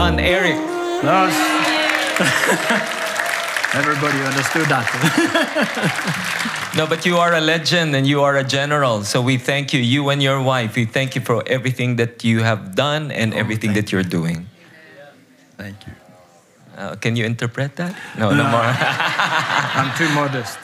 [0.00, 0.56] Erik.
[1.04, 1.34] Lars.
[3.74, 6.36] Everybody understood that.
[6.76, 9.02] No, but you are a legend and you are a general.
[9.02, 10.76] So we thank you, you and your wife.
[10.76, 14.46] We thank you for everything that you have done and everything that you're doing.
[15.56, 15.92] Thank you.
[16.78, 17.96] Uh, can you interpret that?
[18.16, 18.62] No, no more.
[18.62, 20.58] I'm too modest.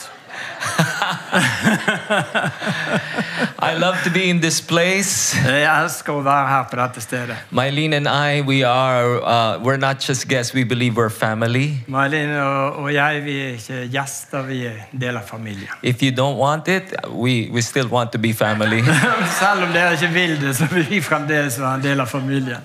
[3.58, 5.36] I love to be in this place.
[5.46, 7.36] Jeg elsker å være her på dette stedet.
[7.50, 11.80] Mylene and I, we are, uh, we're not just guests, we believe we're family.
[11.86, 15.68] Malin og, og jeg vi er ikke gjester, vi er del av familien.
[15.82, 18.82] If you don't want it, we, we still want to be family.
[19.38, 22.62] Selv om dere ikke vil det, så vil vi fremdeles være en del av familien.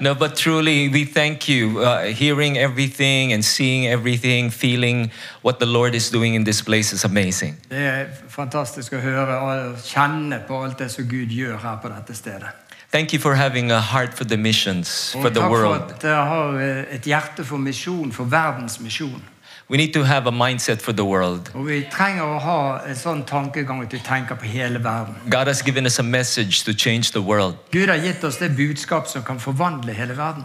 [0.00, 1.80] No, but truly, we thank you.
[1.80, 5.10] Uh, hearing everything and seeing everything, feeling
[5.42, 7.56] what the Lord is doing in this place is amazing.
[7.70, 11.88] Det er fantastisk å høre og kjenne på alt det som Gud gjør her på
[11.88, 12.54] dette stedet.
[12.90, 15.90] Thank you for having a heart for the missions, for the takk for world.
[15.90, 19.20] at dere har et hjerte for misjon, for verdens misjon.
[19.70, 21.50] We need to have a mindset for the world.
[21.54, 25.14] Og vi trenger å ha en sånn tankegang at vi tenker på hele verden.
[25.28, 27.56] God has given us a message to change the world.
[27.70, 30.44] Gud har gitt oss det budskap som kan forvandle hele verden.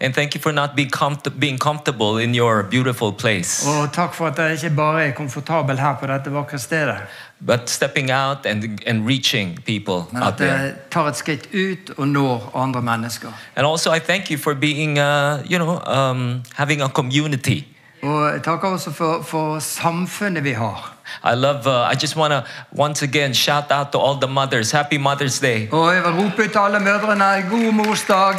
[0.00, 4.14] And thank you for not being, comfort- being comfortable in your beautiful place, Og takk
[4.14, 6.96] for at jeg ikke bare er komfortabel her på dette vakre stedet,
[7.40, 10.74] but stepping out and, and reaching people men out there.
[10.90, 13.28] tar et skritt ut og når andre mennesker.
[13.56, 17.66] And also, I thank you for being, uh, you know, um, having a community.
[18.02, 20.92] Og jeg også for, for samfunnet vi har.
[21.24, 22.42] I love, uh, I just want to
[22.82, 24.70] once again shout out to all the mothers.
[24.72, 25.68] Happy Mother's Day.
[25.72, 28.34] Og jeg vil rope ut til alle mødrene god morsdag.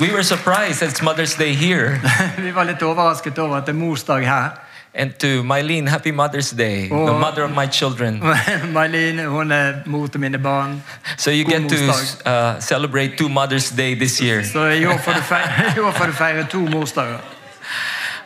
[0.00, 2.00] We were surprised that it's Mother's Day here.
[2.46, 4.48] Vi var litt overrasket over at det er morsdag her.
[4.94, 7.18] And to Mylene, happy Mother's Day, the Oh.
[7.18, 8.22] mother of my children.
[8.74, 10.82] Mailin hun er mor til mine barn.
[11.16, 14.42] So you God get to uh, celebrate two Mother's Day this year.
[14.44, 17.18] Så i år får du feire, i år får du feire to morsdager.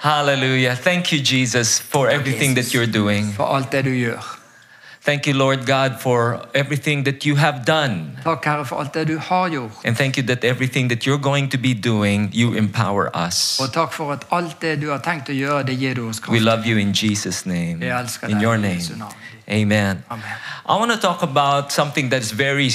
[0.00, 0.74] Hallelujah.
[0.74, 3.32] Thank you, Jesus, for everything that you're doing.
[3.32, 4.18] For alt det du.
[5.06, 8.18] Thank you, Lord God, for everything that you have done.
[8.24, 9.70] Herre, alt det du har gjort.
[9.84, 13.60] And thank you that everything that you're going to be doing, you empower us.
[13.60, 16.20] Og takk for at alt det du har tenkt å gjøre, det gir du oss
[16.28, 17.82] We love you in Jesus' name.
[18.28, 18.82] In your name.
[19.48, 20.02] Amen.
[20.10, 20.26] Amen.
[20.66, 22.70] I want to talk about something that is very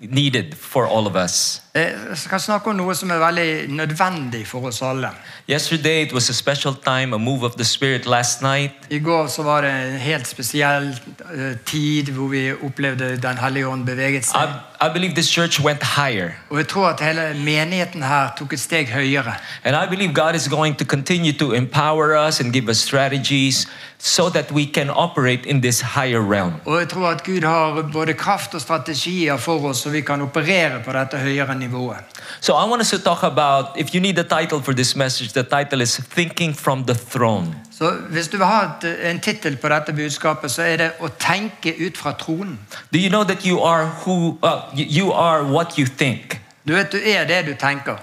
[0.00, 1.60] needed for all of us.
[1.74, 5.12] Jeg skal snakke om noe som er veldig nødvendig for oss alle.
[5.48, 8.72] Yesterday, it was a special time, a move of the Spirit last night.
[8.90, 10.88] I går så var det en helt spesiell
[11.34, 14.48] eh, tid hvor vi opplevde Den hellige ånd beveget I, seg.
[14.80, 16.30] I believe this church went higher.
[16.50, 19.34] Og jeg tror at hele menigheten her tok et steg høyere.
[19.64, 23.68] And I believe God is going to continue to empower us and give us strategies
[23.98, 26.52] so that we can operate in this higher realm.
[26.64, 30.22] Og jeg tror at Gud har både kraft og strategier for oss, så vi kan
[30.22, 31.96] operere på dette høyere nivået.
[32.40, 35.32] So I want us to talk about, if you need a title for this message,
[35.32, 37.54] the title is Thinking from the Throne.
[37.78, 38.68] Så hvis du vil ha
[39.04, 42.58] en tittel på dette budskapet, så er det 'Å tenke ut fra tronen'.
[42.92, 46.40] Do you know that you are who, uh, you are what you think?
[46.68, 47.96] Du vet, du er det du tenker.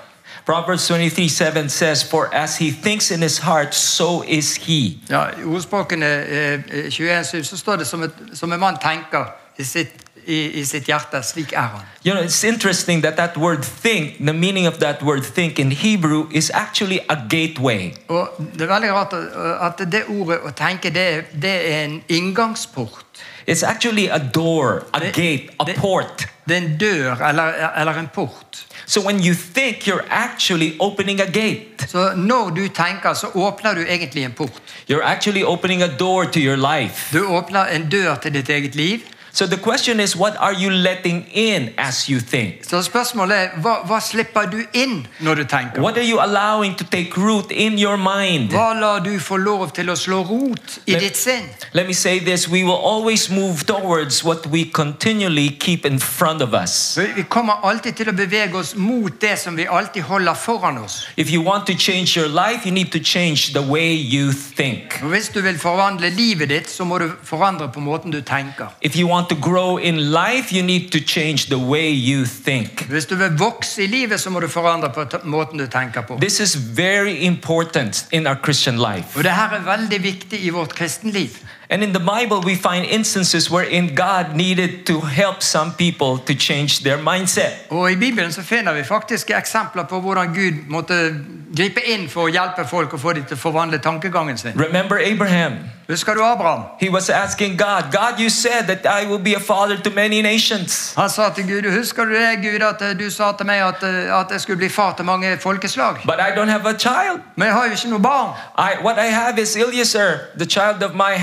[0.48, 4.98] Proverbs 23 7 says, For as he thinks in his heart, so is he.
[5.10, 9.26] Ja, I ordspråkene eh, 21.7 så står det som, et, som en mann tenker
[9.58, 11.86] i sitt, i, i sitt hjerte, slik er.
[12.06, 15.72] You know, it's interesting that that word think, the meaning of that word think in
[15.72, 17.94] Hebrew is actually a gateway.
[18.08, 19.14] Og Det er veldig rart
[19.62, 23.06] at det ordet 'å tenke' det, er- det er en inngangsport.
[23.48, 26.28] It's actually a door, a The- gate, a the- port.
[26.48, 27.44] Det er en dør eller,
[27.80, 28.66] eller en port.
[28.86, 31.88] So when you think, you're actually opening a gate.
[31.88, 34.62] Så når du tenker, så åpner du egentlig en port.
[34.92, 37.18] You're actually opening a door to your life.
[37.18, 39.00] Du åpner en dør til ditt eget liv.
[39.38, 42.64] So the question is, what are you letting in as you think?
[42.70, 45.82] Så spørsmålet er hva, hva slipper du inn når du tenker?
[45.82, 48.50] What are you allowing to take root in your mind?
[48.50, 51.46] Hva lar du få lov til å slå rot i Let- ditt sinn?
[51.74, 56.42] Let me say this we will always move towards what we continually keep in front
[56.42, 56.96] of us.
[56.98, 60.78] Vi- Vi kommer alltid til å bevege oss mot det som vi alltid holder foran
[60.78, 61.08] oss.
[61.18, 64.98] If you want to change your life, you need to change the way you think.
[65.04, 68.74] Hvis du vil forvandle livet ditt, så må du forandre på måten du tenker.
[68.82, 72.86] If you want to grow in life, you need to change the way you think.
[72.90, 76.18] Hvis du vil vokse i livet, så må du forandre på måten du tenker på.
[76.22, 79.18] This is very important in our Christian life.
[79.18, 81.30] Og det her er veldig viktig i vårt kristenliv.
[81.70, 86.34] And in the Bible, we find instances wherein God needed to help some people to
[86.34, 87.52] change their mindset.
[87.70, 91.16] Og I Bibelen så finner vi faktisk eksempler på hvordan Gud måtte
[91.58, 94.56] gripe inn for å hjelpe folk og få dem til å forvandle tankegangen sin.
[94.56, 95.54] Remember Abraham?
[95.88, 96.64] Husker du Abraham?
[96.80, 100.22] He was asking God, God, you said that I will be a father to many
[100.22, 100.94] nations.
[100.98, 103.84] Han sa til Gud, husker du det, Gud, at eh, du sa til meg at,
[103.84, 106.04] eh, at jeg skulle bli far til mange folkeslag?
[106.06, 107.22] But I don't have a child.
[107.36, 108.36] Men jeg har jo ikke noe barn.
[108.58, 111.16] I, what I have is Eliezer, the child of my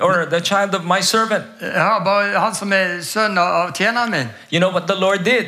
[0.00, 1.44] or the child of my servant.
[1.74, 4.28] Har bare han som er sønn av tjeneren min.
[4.52, 5.46] You know what the Lord did?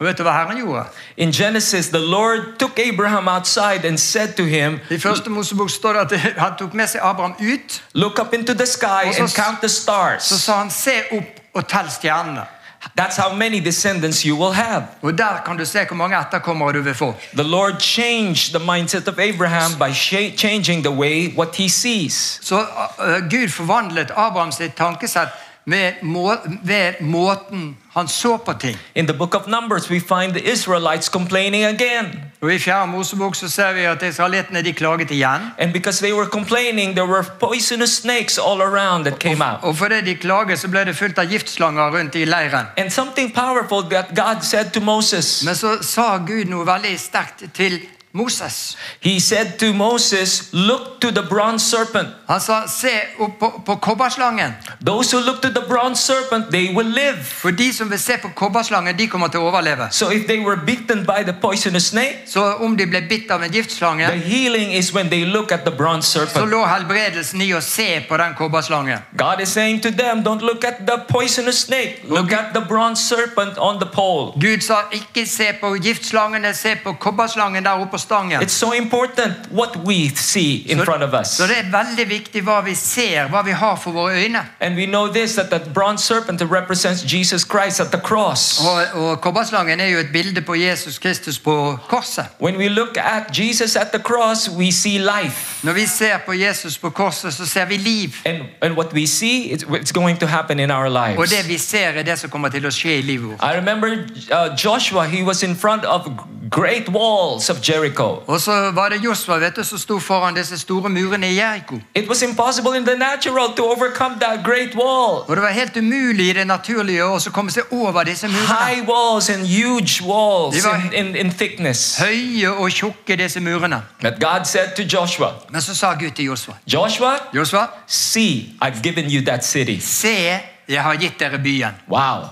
[0.00, 0.84] Vet du hva Herren gjorde?
[1.16, 5.92] In Genesis, the Lord took Abraham outside and said to him, I første Mosebok står
[5.92, 7.82] det at han tok med seg Abraham ut.
[7.94, 10.22] Look up into the sky and count the Så stars.
[10.22, 12.44] sa han, se opp og tell stjernene.
[12.94, 14.82] That's how many descendants you will have.
[15.02, 17.14] Og der kan du se hvor mange etterkommere du vil få.
[17.34, 19.92] The Lord changed the mindset of Abraham by
[20.36, 22.40] changing the way what he sees.
[22.42, 25.28] Så uh, Gud forvandlet Abraham sitt tankesett
[25.66, 28.78] ved, må, ved måten han så på ting.
[28.94, 32.22] In the book of Numbers, we find the Israelites complaining again.
[32.46, 35.48] Og I fjerde Mosebok så ser vi at israelittene de klaget igjen.
[35.58, 39.58] And because they were complaining, there were poisonous snakes all around that came out.
[39.62, 42.70] Og fordi de klaget, så ble det fullt av giftslanger rundt i leiren.
[42.76, 45.42] And something powerful that God said to Moses.
[45.44, 47.80] Men så sa Gud noe veldig sterkt til
[48.16, 48.76] Moses.
[49.00, 52.08] He said to Moses, Look to the bronze serpent.
[52.28, 54.54] Han sa se opp på, på kobberslangen.
[54.86, 57.24] Those who look to the bronze serpent, they will live.
[57.24, 59.88] For de som vil se på kobberslangen, de kommer til å overleve.
[59.90, 63.42] So if they were bitten by the poisonous snake, Så om de ble bitt av
[63.42, 67.50] en giftslange, the healing is when they look at the bronze så lå helbredelsen i
[67.54, 68.98] å se på den kobberslangen.
[69.16, 73.02] God is saying to them, Don't look at the poisonous snake, look at the bronze
[73.08, 74.32] serpent on the pole.
[74.40, 78.42] Gud sa ikke se på giftslangene, se på kobberslangen der oppe på stangen.
[78.42, 81.28] It's so important what we see in Så- front of us.
[81.28, 84.42] Så det er veldig viktig hva vi ser, hva vi har for våre øyne.
[84.60, 88.60] And we know this that the bronze serpent represents Jesus Christ at the cross.
[88.60, 92.24] Og, og kobberslangen er jo et bilde på Jesus Kristus på korset.
[92.42, 95.58] When we look at Jesus at the cross, we see life.
[95.62, 98.08] Når vi ser på Jesus på korset, så ser vi liv.
[98.24, 101.30] And, and what we see, it's, it's going to happen in our lives.
[101.30, 103.36] det vi ser, er det som kommer til å skje i livet.
[103.42, 106.06] I remember uh, Joshua, he was in front of
[106.50, 108.22] great walls of Jericho.
[108.26, 111.80] Og så var det Josva vet du, som sto foran disse store murene i Jeriko.
[111.94, 115.24] It was impossible in the natural to overcome that great wall.
[115.28, 118.46] Og det var helt umulig i det naturlige å komme seg over disse murene.
[118.46, 121.98] High walls and huge walls in, in, in thickness.
[121.98, 123.82] Høye og tjukke, disse murene.
[124.02, 128.82] But God said to Joshua, Men så sa Gud til Josva Joshua, Josva, see, I've
[128.82, 129.80] given you that city.
[129.80, 131.74] se, jeg har gitt dere byen.
[131.88, 132.28] Wow.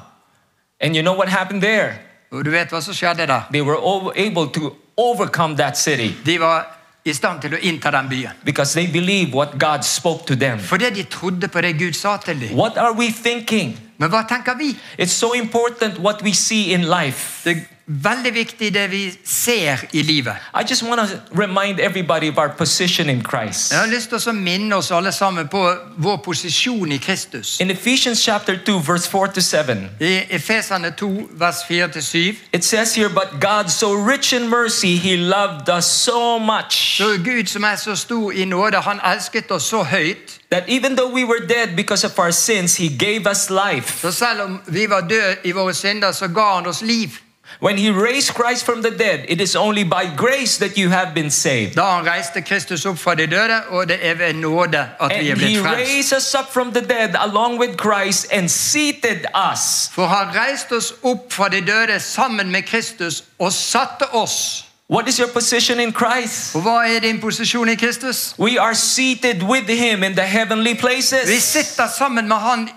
[0.81, 2.04] And you know what happened there?
[2.43, 3.43] Du vet hva som skjedde da?
[3.53, 3.79] They were
[4.17, 6.67] able to overcome that city De var
[7.05, 8.33] i stand til å innta den byen.
[8.45, 10.59] because they believed what God spoke to them.
[10.59, 12.57] Fordi de trodde på det Gud sa til dem.
[12.59, 13.79] What are we thinking?
[13.99, 14.77] Men hva tenker vi?
[14.99, 17.43] It's so important what we see in life.
[17.45, 20.35] Det veldig viktig det vi ser i livet.
[20.55, 23.73] I just want to remind everybody of our position in Christ.
[23.73, 25.63] Jeg har lyst til å minne oss alle sammen på
[25.97, 27.61] vår posisjon i Kristus.
[27.61, 32.95] In Ephesians chapter 2, verse 4 to 7, I Efesene 2, vers 4-7 it says
[32.95, 37.65] here, But God, so rich in mercy, He loved us so much Så Gud som
[37.65, 40.41] er så stor i nåde, han elsket oss så høyt.
[40.51, 44.01] that even though we were dead because of our sins, He gave us life.
[44.01, 47.09] Så selv om vi var døde i våre synder, så ga han oss liv.
[47.61, 51.15] When He raised Christ from the dead, it is only by grace that you have
[51.15, 51.75] been saved.
[51.75, 55.15] Da han reiste Kristus opp fra de døde, og det er ved nåde at vi
[55.15, 55.91] er And He blitt frelst.
[55.91, 59.91] raised us up from the dead along with Christ and seated us.
[59.93, 64.65] For han reiste oss opp fra de døde sammen med Kristus og satte oss.
[64.91, 66.55] What is your position in Christ?
[66.55, 68.35] Og hva er din posisjon i Kristus?
[68.39, 71.29] We are seated with Him in the heavenly places.
[71.29, 72.69] Vi sitter sammen med han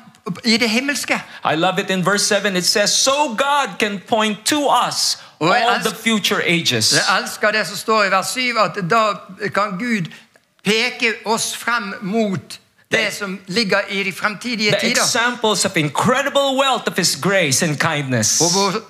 [0.44, 1.22] i det himmelske.
[1.54, 2.56] I love it in verse 7.
[2.56, 6.94] It says, So God can point to us all the future ages.
[6.94, 9.04] Jeg elsker det som står i vers 7, at da
[9.54, 10.06] kan Gud
[10.66, 12.60] peke oss frem mot
[12.92, 15.02] det som ligger i de fremtidige The tider.
[15.02, 18.42] examples of incredible wealth of His grace and kindness.
[18.42, 18.82] Og hvor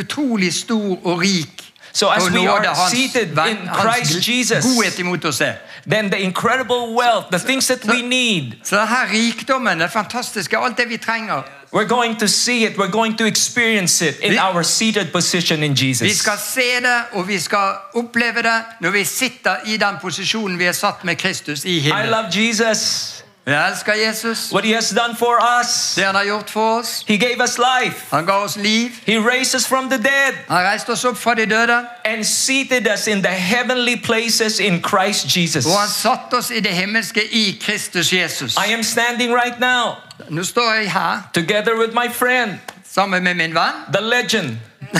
[0.00, 3.36] utrolig stor og rik So as og we nåde are hans, in
[3.68, 5.52] hans Christ Jesus, godhet imot oss er.
[5.90, 10.76] Then the incredible wealth, the things that we need, Så denne rikdommen, det fantastiske, alt
[10.78, 11.42] det vi trenger.
[11.74, 15.76] We're going to see it, we're going to experience it in our seated position in
[15.76, 16.18] Vi Jesus.
[16.18, 20.64] skal se det, og vi skal oppleve det når vi sitter i den posisjonen vi
[20.64, 25.38] er satt med Kristus i I love Jesus, Elsker Jesus, what He has done for
[25.60, 25.94] us.
[25.96, 27.04] det han har gjort for oss.
[27.08, 28.88] He gave us life, Han ga oss liv.
[29.06, 30.34] He raised us from the dead.
[30.48, 34.82] Han reiste oss opp fra de døde, and seated us in the heavenly places in
[34.88, 35.66] Christ Jesus.
[35.66, 38.56] og han satte oss i det himmelske i Kristus Jesus.
[38.56, 39.92] I am standing right now
[40.28, 42.58] Nå står jeg her together with my friend,
[42.92, 43.72] sammen med min venn.
[43.94, 44.58] the legend.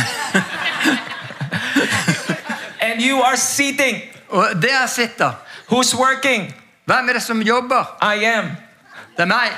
[2.81, 3.97] and you are seating.
[4.29, 5.33] Og der sitter.
[5.73, 6.55] Who's working?
[6.93, 7.97] Hvem er det som jobber?
[8.05, 8.51] I am.
[9.17, 9.55] Det er meg.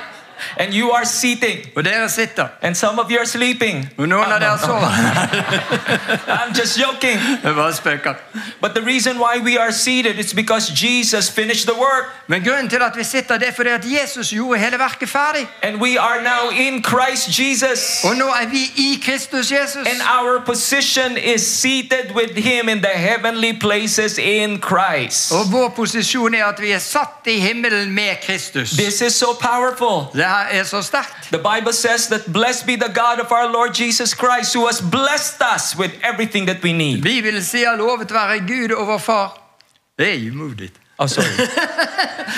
[0.59, 1.59] And you are seating.
[1.75, 2.47] Og dere sitter.
[2.61, 3.89] And some of you are sleeping.
[3.97, 4.89] Og noen av dere sover.
[6.27, 7.19] I'm just joking.
[7.43, 8.13] Jeg bare spøker.
[8.61, 12.05] But the reason why we are seated is because Jesus finished the work.
[12.27, 15.47] Men grunnen til at vi sitter, det er fordi at Jesus gjorde hele verket ferdig.
[15.63, 18.03] And we are now in Christ Jesus.
[18.03, 19.87] Og nå er vi i Kristus Jesus.
[19.87, 25.31] And our position is seated with Him in the heavenly places in Christ.
[25.31, 28.69] Og vår posisjon er at vi er satt i himmelen med Kristus.
[28.69, 30.07] This is so powerful.
[30.13, 31.15] Det her er så sterkt.
[31.31, 34.81] The Bible says that blessed be the God of our Lord Jesus Christ, who has
[34.91, 37.01] blessed us with everything that we need.
[37.01, 39.41] Bibelen sier 'lovet være Gud og vår far'.
[39.99, 40.71] Det er umodig.
[40.97, 41.47] Oh, sorry.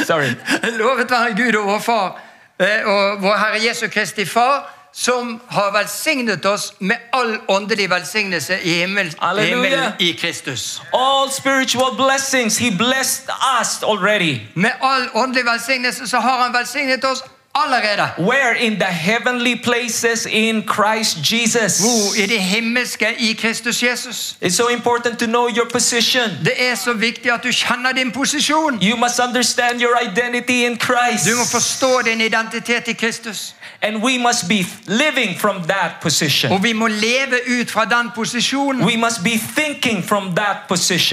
[0.05, 0.29] sorry.
[0.77, 2.21] Lovet være Gud og vår far
[2.59, 8.59] eh, og vår Herre Jesu Kristi Far, som har velsignet oss med all åndelig velsignelse
[8.63, 10.81] i himmel, himmelen i Kristus.
[10.93, 13.29] All spiritual blessings, He blessed
[13.61, 14.39] us already.
[14.55, 17.23] Med all åndelig velsignelse så har han velsignet oss
[17.63, 18.11] allerede.
[18.17, 21.79] Where in the heavenly places in Christ Jesus.
[21.79, 24.35] Hvor i det himmelske i Kristus Jesus.
[24.41, 26.29] It's so important to know your position.
[26.45, 28.79] Det er så viktig at du kjenner din posisjon.
[28.83, 31.25] You must understand your identity in Christ.
[31.25, 33.53] Du må forstå din identitet i Kristus.
[33.81, 36.51] And we must be living from that position.
[36.51, 38.85] Og vi må leve ut fra den posisjonen.
[38.85, 40.57] We must be thinking from that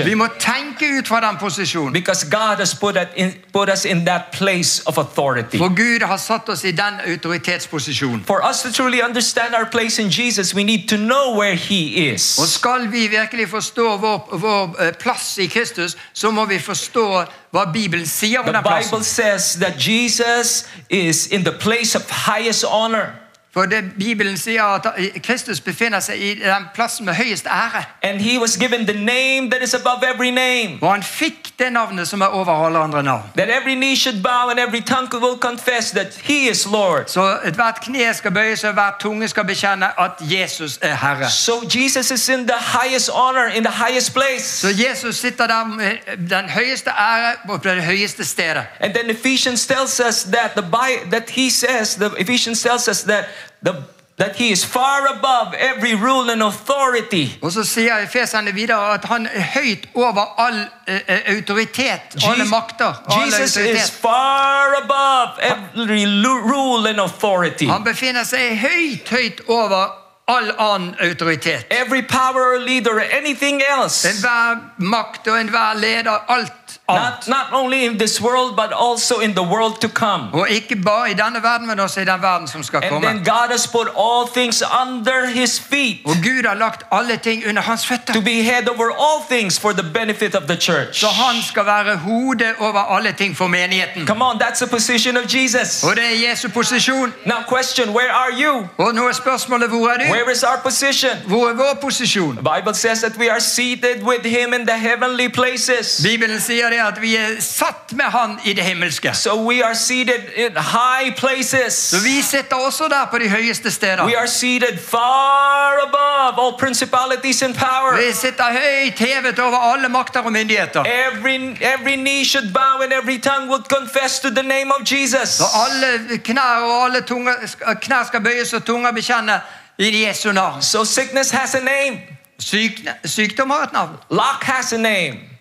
[0.05, 1.93] Vi må tenke ut fra den posisjonen.
[1.93, 5.59] Because God has put, in, put us in that place of authority.
[5.59, 8.25] For Gud har satt oss i den autoritetsposisjonen.
[8.27, 11.95] For us to truly understand our place in Jesus, we need to know where He
[12.39, 17.25] Og skal vi virkelig forstå vår, vår eh, plass i Kristus, så må vi forstå
[17.55, 22.11] hva Bibelen sier om The den Bible says that Jesus is in the place of
[22.11, 23.07] highest honor.
[23.53, 24.87] For det Bibelen sier at
[25.23, 27.85] Kristus befinner seg i den plassen med høyest ære.
[28.03, 30.79] And he was given the name that is above every name.
[30.83, 33.23] Og han fikk det navnet som er over alle andre navn.
[33.37, 37.05] That every knee should bow and every tongue will confess that he is Lord.
[37.07, 41.31] Så ethvert kne skal bøye seg, hver tunge skal bekjenne at Jesus er Herre.
[41.31, 44.61] So Jesus is in the highest honor, in the highest place.
[44.61, 45.97] Så Jesus sitter der med
[46.31, 48.67] den høyeste ære på det høyeste stedet.
[48.81, 53.03] And then Ephesians tells us that the by, that he says the Ephesians tells us
[53.03, 53.25] that
[53.67, 53.75] the
[54.17, 57.29] that he is far above every rule and authority.
[57.43, 60.95] Og så sier Efeserne videre at han er høyt over all uh,
[61.37, 63.03] autoritet, autoritet, alle Jesus- makter.
[63.11, 63.91] Alle Jesus is autoritet.
[63.91, 66.05] far above every
[66.53, 67.67] rule and authority.
[67.67, 71.67] Han befinner seg høyt, høyt over all annen autoritet.
[71.71, 74.09] Every power leader anything else.
[74.09, 76.53] Enhver makt og enhver leder, alt
[76.89, 80.23] Not, not only in this world, but also in the world to come.
[80.33, 83.07] Og ikke bare i denne verden, men også i den verden som skal And komme.
[83.09, 87.43] then God has put all things under his feet Og Gud har lagt alle ting
[87.49, 91.01] under hans to be head over all things for the benefit of the church.
[91.01, 94.07] Så han skal være hodet over alle ting for menigheten.
[94.07, 95.83] Come on, that's the position of Jesus.
[95.83, 97.13] Og det er Jesu posisjon.
[97.27, 98.69] Now, question where are you?
[98.79, 100.05] Og nå er spørsmålet hvor er du?
[100.13, 101.11] Where is our position?
[101.27, 102.37] Hvor er vår posisjon?
[102.37, 106.01] The Bible says that we are seated with him in the heavenly places.
[106.05, 109.15] Bibelen sier det at vi er satt med han i det himmelske.
[109.15, 111.75] So we are seated in high places.
[111.75, 114.07] Så vi sitter også der på de høyeste steder.
[114.07, 117.97] We are seated far above all principalities and power.
[117.97, 120.85] Vi sitter høyt hevet over alle makter og myndigheter.
[120.85, 121.37] Every,
[121.75, 125.29] every knee should bow and every tongue will confess to the name of Jesus.
[125.29, 127.33] Så alle knær og alle tunger,
[127.81, 129.41] knær skal bøyes og tunger bekjenne
[129.79, 130.63] i Jesu navn.
[130.63, 132.01] So sickness has a name.
[132.39, 133.97] Syk, sykdom har et navn.
[134.11, 135.34] Lack has a name.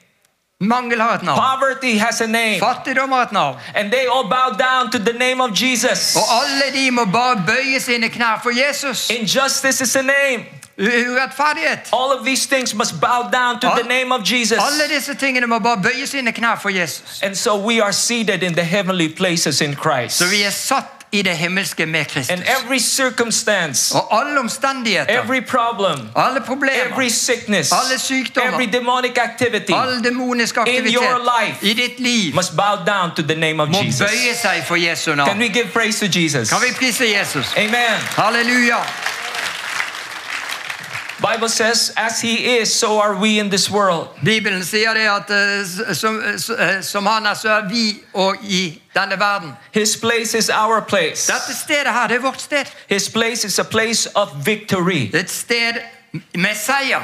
[0.63, 1.39] Mangel har et navn.
[1.39, 2.59] Poverty has a name.
[2.59, 3.55] Fattigdom har et navn.
[3.75, 6.15] And they all bow down to the name of Jesus.
[6.15, 9.09] Og alle de må bare bøye sine knær for Jesus.
[9.09, 10.45] Injustice is a name.
[10.77, 11.89] Urettferdighet.
[11.93, 14.57] All of these things must bow down to the name of Jesus.
[14.57, 17.19] Alle disse tingene må bare bøye sine knær for Jesus.
[17.23, 20.17] And so we are seated in the heavenly places in Christ.
[20.17, 22.29] Så vi er satt i det himmelske med Kristus.
[22.29, 28.51] And every circumstance, Og alle omstendigheter, every problem, alle problemer, every sickness, Alle sykdommer.
[28.53, 33.21] every demonic activity all demonisk aktivitet your life i ditt liv must bow down to
[33.21, 34.01] the name of må Jesus.
[34.11, 35.39] bøye seg for Jesu Can navn.
[35.39, 36.49] we give praise to Jesus?
[36.49, 37.53] Kan vi prise Jesus?
[37.57, 37.99] Amen.
[38.17, 38.77] Halleluja.
[41.31, 44.07] Bible says, as he is, so are we in this world.
[44.25, 48.35] Bibelen sier det at eh, som, s- eh, som han er, så er vi og
[48.43, 49.51] i denne verden.
[49.73, 51.31] His place is our place.
[51.31, 52.65] Dette stedet her, det er vårt sted.
[52.89, 55.09] His place is a place of victory.
[55.15, 55.73] Et sted
[56.35, 57.01] med seier.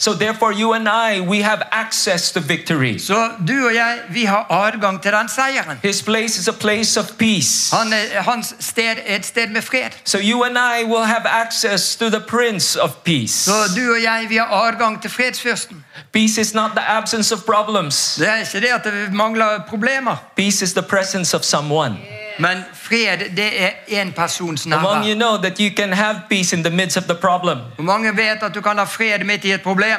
[0.00, 2.98] So therefore, you and I, we have access to victory.
[2.98, 5.78] Så du og jeg, vi har adgang til den seieren.
[5.82, 7.76] His place is a place of peace.
[7.76, 9.90] Han, hans sted er et sted med fred.
[10.04, 13.34] So you and I will have access to the Prince of Peace.
[13.44, 15.84] Så du og jeg, vi har adgang til fredsfyrsten.
[16.12, 18.14] Peace is not the absence of problems.
[18.18, 21.96] Det er ikke det at det mangler problemer, Peace is the presence of someone.
[22.38, 25.06] men fred det er en persons nærvær.
[25.08, 27.58] you know that you can have peace in the midst of the problem.
[27.74, 29.96] Hvor mange vet at du kan ha fred midt i et problem?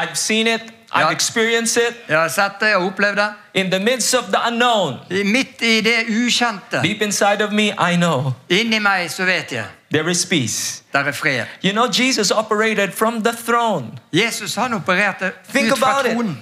[0.00, 0.60] I've seen it,
[0.92, 1.10] I've Ja.
[1.10, 1.96] experienced it.
[2.08, 3.28] Jeg har sett det og opplevd det.
[3.54, 7.62] In the midst of the unknown, I- Midt i det ukjente, deep inside of me,
[7.92, 10.82] I know inni meg så vet jeg, there is peace.
[10.92, 11.44] der er fred.
[11.64, 13.86] You know, Jesus operated from the throne.
[14.12, 16.36] Jesus han opererte Think ut fra about it.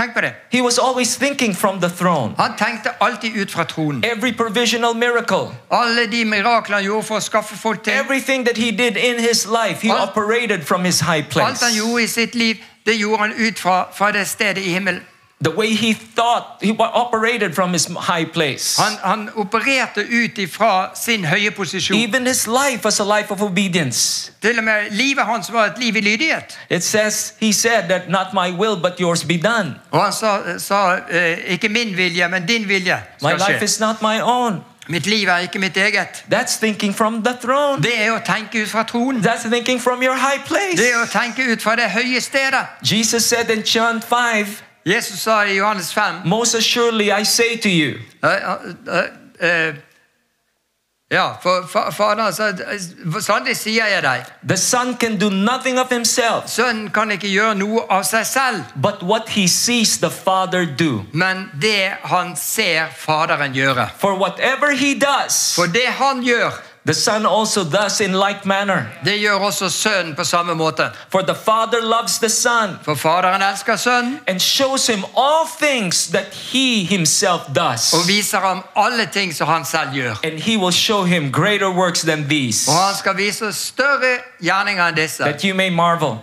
[0.00, 0.32] Tenk på det.
[0.52, 2.34] He was always thinking from the throne.
[2.38, 4.04] Han tenkte alltid ut fra tronen.
[4.04, 8.56] Every provisional miracle, Alle de miraklene han gjorde for å skaffe folk til, everything that
[8.56, 11.64] he did in his life, he Alt- operated from his high alt place.
[11.64, 15.02] han gjorde i sitt liv, det gjorde han ut fra, fra det stedet i himmelen.
[15.44, 18.82] The way he thought, he operated from his high place.
[18.82, 21.98] Han, han opererte ut ifra sin høye posisjon.
[21.98, 24.32] Even his life was a life of obedience.
[24.42, 26.58] Til og med livet hans var et liv i lydighet.
[26.70, 29.74] It says, he said that not my will, but yours be done.
[29.90, 33.64] Og han sa, sa eh, ikke min vilje, men din vilje skal My skal life
[33.64, 34.64] is not my own.
[34.88, 36.24] Mitt liv er ikke mitt eget.
[36.32, 37.82] That's thinking from the throne.
[37.82, 39.22] Det er å tenke ut fra tronen.
[39.24, 42.66] That's thinking from your high Det er å tenke ut fra det høye stedet.
[42.82, 44.46] Jesus said in John 5,
[44.86, 48.28] Jesus sa i Johannes 5 Most assuredly I say to you, Uh,
[48.88, 49.02] uh,
[49.40, 49.74] eh,
[51.14, 52.48] Ja, for fa- Faderen sa
[53.22, 57.54] Sannelig sier jeg deg, the Son can do nothing of himself, Sønnen kan ikke gjøre
[57.60, 61.04] noe av seg selv, but what he sees the Father do.
[61.12, 63.88] men det han ser Faderen gjøre.
[63.98, 66.50] For whatever he does, For det han gjør,
[66.86, 68.82] the Son also does in like manner.
[69.04, 70.90] det gjør også Sønnen på samme måte.
[71.10, 76.06] For the Father loves the Son For Faderen elsker Sønnen and shows him all things
[76.06, 77.92] that he himself does.
[77.92, 80.14] og viser ham alle ting som han selv gjør.
[80.24, 84.88] And he will show him greater works than these, Og han skal vise større gjerninger
[84.88, 85.22] enn disse.
[85.22, 86.14] that you may marvel.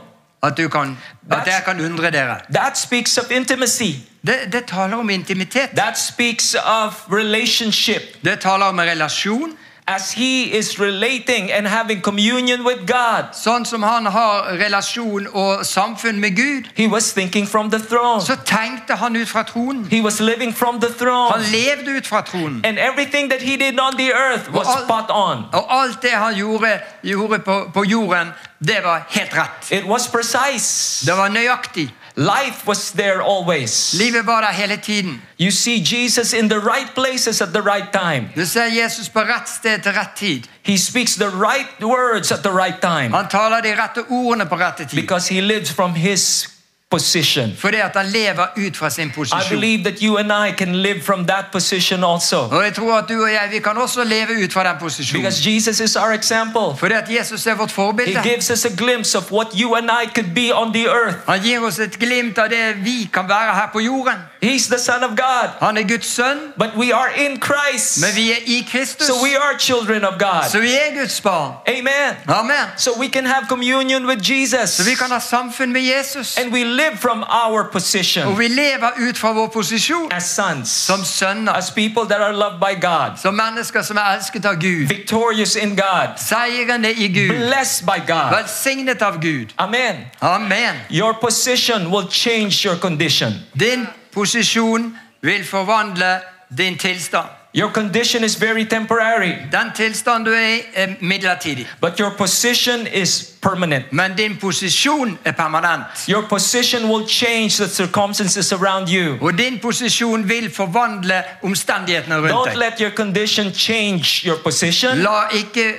[0.43, 0.97] At, du kan,
[1.31, 2.35] at dere kan undre dere.
[2.53, 3.91] That speaks of intimacy.
[4.27, 5.69] Det, det taler om intimitet.
[5.77, 8.01] That speaks of relationship.
[8.25, 9.51] Det taler om relasjon.
[9.95, 15.65] As he is relating and having communion with God, Sånn som han har relasjon og
[15.65, 18.21] samfunn med Gud, he was thinking from the throne.
[18.21, 19.85] så tenkte han ut fra tronen.
[19.91, 21.31] He was living from the throne.
[21.31, 22.61] Han levde ut fra tronen.
[22.65, 25.45] And everything that he did on the earth was Og spot on.
[25.53, 28.27] Og alt det han gjorde, gjorde på, på jorden,
[28.59, 29.71] det var helt rett.
[29.71, 31.05] It was precise.
[31.05, 31.93] Det var nøyaktig.
[32.15, 33.93] Life was there always.
[33.93, 35.21] Livet var der hele tiden.
[35.39, 38.29] You see Jesus in the right places at the right time.
[38.35, 40.41] Du ser Jesus på rett sted til rett tid.
[40.63, 44.55] He speaks the right words at the right time Han taler de rette ordene på
[44.55, 44.95] rette tid.
[45.01, 46.47] because he lives from his
[46.91, 47.53] position.
[47.59, 49.39] Fordi at han lever ut fra sin I posisjon.
[49.49, 53.09] believe that you and I can live from that position also Og jeg tror at
[53.09, 55.21] du og jeg vi kan også leve ut fra den posisjonen.
[55.23, 56.77] because Jesus is our example.
[56.77, 58.21] Fordi at Jesus er vårt He forbilde.
[58.23, 61.17] gives us a glimpse of what you and I could be on the earth.
[61.27, 64.17] Han gir oss et glimt av det vi kan være her på jorden.
[64.43, 68.01] He's the Son of God, Han er Guds sønn, but we are in Christ.
[68.01, 69.07] men vi er i Kristus.
[69.07, 70.49] So we are children of God.
[70.51, 71.53] Så vi er Guds barn.
[71.67, 72.15] Amen.
[72.27, 72.65] Amen.
[72.77, 74.69] So we can have communion with Jesus.
[74.69, 76.37] Så vi kan ha samfunn med Jesus.
[76.37, 80.69] And we live from our Og position vi lever ut fra vår posisjon as sons,
[80.69, 81.53] som sønner.
[81.53, 84.87] as people that are loved by God, Som mennesker som er elsket av Gud.
[84.87, 87.37] victorious in God, Seirende i Gud.
[87.37, 88.31] blessed by God.
[88.37, 89.45] Velsignet av Gud.
[89.57, 89.95] Amen.
[90.21, 90.75] Amen.
[90.89, 93.33] Your position will change your condition.
[93.59, 96.19] Din posisjon vil forvandle
[96.57, 97.27] din tilstand.
[97.55, 101.67] Your condition is very temporary, Den tilstand du er i, er midlertidig.
[101.81, 103.85] but your position is permanent.
[103.93, 105.83] Men din posisjon er permanent.
[106.09, 109.17] Your position will change the circumstances around you.
[109.21, 112.53] Og din posisjon vil forvandle omstendighetene rundt deg.
[112.53, 114.97] Don't let your condition change your position.
[114.97, 115.73] La ikke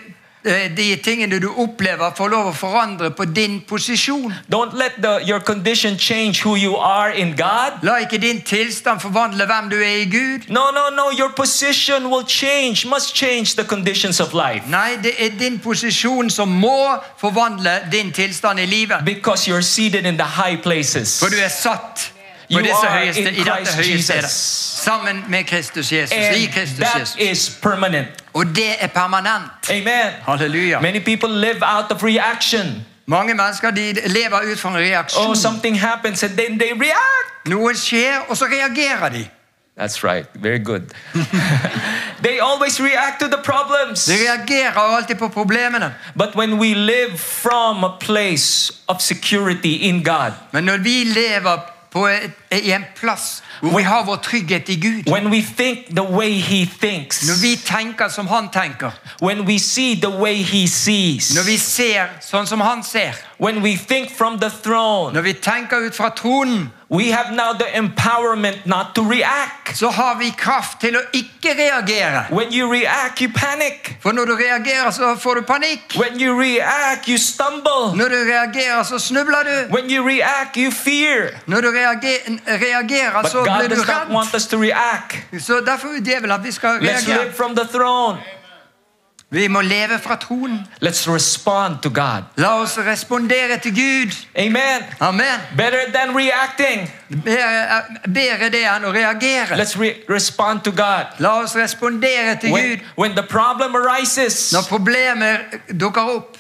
[0.77, 4.33] de tingene du opplever, får lov å forandre på din posisjon.
[4.51, 7.83] The, your condition change who you are in God.
[7.83, 10.49] La ikke din tilstand forvandle hvem du er i Gud.
[10.49, 11.11] No, no, no.
[11.19, 11.31] Your
[12.11, 13.65] will change, must change the
[14.21, 14.67] of life.
[14.71, 19.07] Nei, det er din posisjon som må forvandle din tilstand i livet.
[19.49, 19.63] You're
[20.07, 20.59] in the high.
[20.63, 22.13] For du er satt
[22.53, 24.29] You disse are høye i dette høyeste.
[24.29, 26.17] Sammen med Kristus Jesus.
[26.37, 27.17] I Kristus Jesus.
[27.19, 28.09] is permanent.
[28.35, 29.71] Og det er permanent.
[29.71, 30.13] Amen.
[30.29, 30.81] Halleluja.
[30.81, 32.87] Many people live out of reaction.
[33.07, 37.47] Mange mennesker de lever ut fra en Oh, something happens and then they react.
[37.47, 39.29] Noe skjer, og så reagerer de.
[39.79, 40.27] That's right.
[40.35, 40.83] Very good.
[42.23, 44.05] They always react to the problems.
[44.05, 45.95] De reagerer alltid på problemene.
[46.15, 51.59] But when we live from a place of security in God, Men når vi lever
[51.91, 55.87] på et, i en plass hvor vi har vår trygghet i Gud, when we think
[55.95, 60.43] the way He thinks, når vi tenker som Han tenker, when we see the way
[60.43, 65.15] He sees, når vi ser sånn som Han ser, when we think from the throne,
[65.15, 69.77] når vi tenker ut fra tronen, we have now the empowerment not to react.
[69.77, 72.27] så har vi kraft til å ikke reagere.
[72.31, 73.97] When you react, you panic.
[74.01, 75.97] For når du reagerer, så får du panikk.
[75.97, 77.97] When you react, you stumble.
[77.97, 79.75] Når du reagerer, så snubler du.
[79.75, 81.33] When you react, you fear.
[81.47, 84.09] Når du reager, reagerer, så blir du redd.
[85.41, 87.31] Så derfor vil djevelen at vi skal reagere.
[89.33, 90.59] Vi må leve fra troen.
[92.37, 94.13] La oss respondere til Gud.
[94.39, 94.83] Amen.
[95.01, 95.41] Amen.
[97.11, 97.73] Eh,
[98.13, 99.57] bedre det enn å reagere.
[101.19, 102.79] La oss respondere til when, Gud.
[102.99, 103.17] When
[103.77, 105.39] arises, Når problemer
[105.81, 106.37] dukker opp,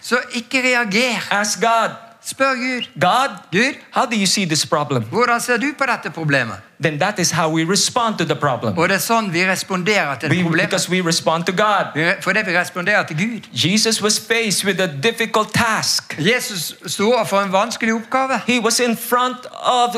[0.00, 1.26] så ikke reager.
[1.30, 2.03] Ask God.
[2.26, 2.82] Spør Gud.
[3.00, 5.02] God, Gud, how do you see this problem?
[5.02, 6.56] hvordan ser du på dette problemet?
[6.82, 8.78] Then that is how we respond to the problem.
[8.78, 10.70] Og det er sånn vi responderer til We, problemet.
[10.70, 11.84] because we respond to God.
[11.94, 13.40] Vi re- Fordi vi responderer til Gud.
[13.52, 16.16] Jesus was faced with a difficult task.
[16.18, 18.40] Jesus sto overfor en vanskelig oppgave.
[18.46, 19.96] He was in front of,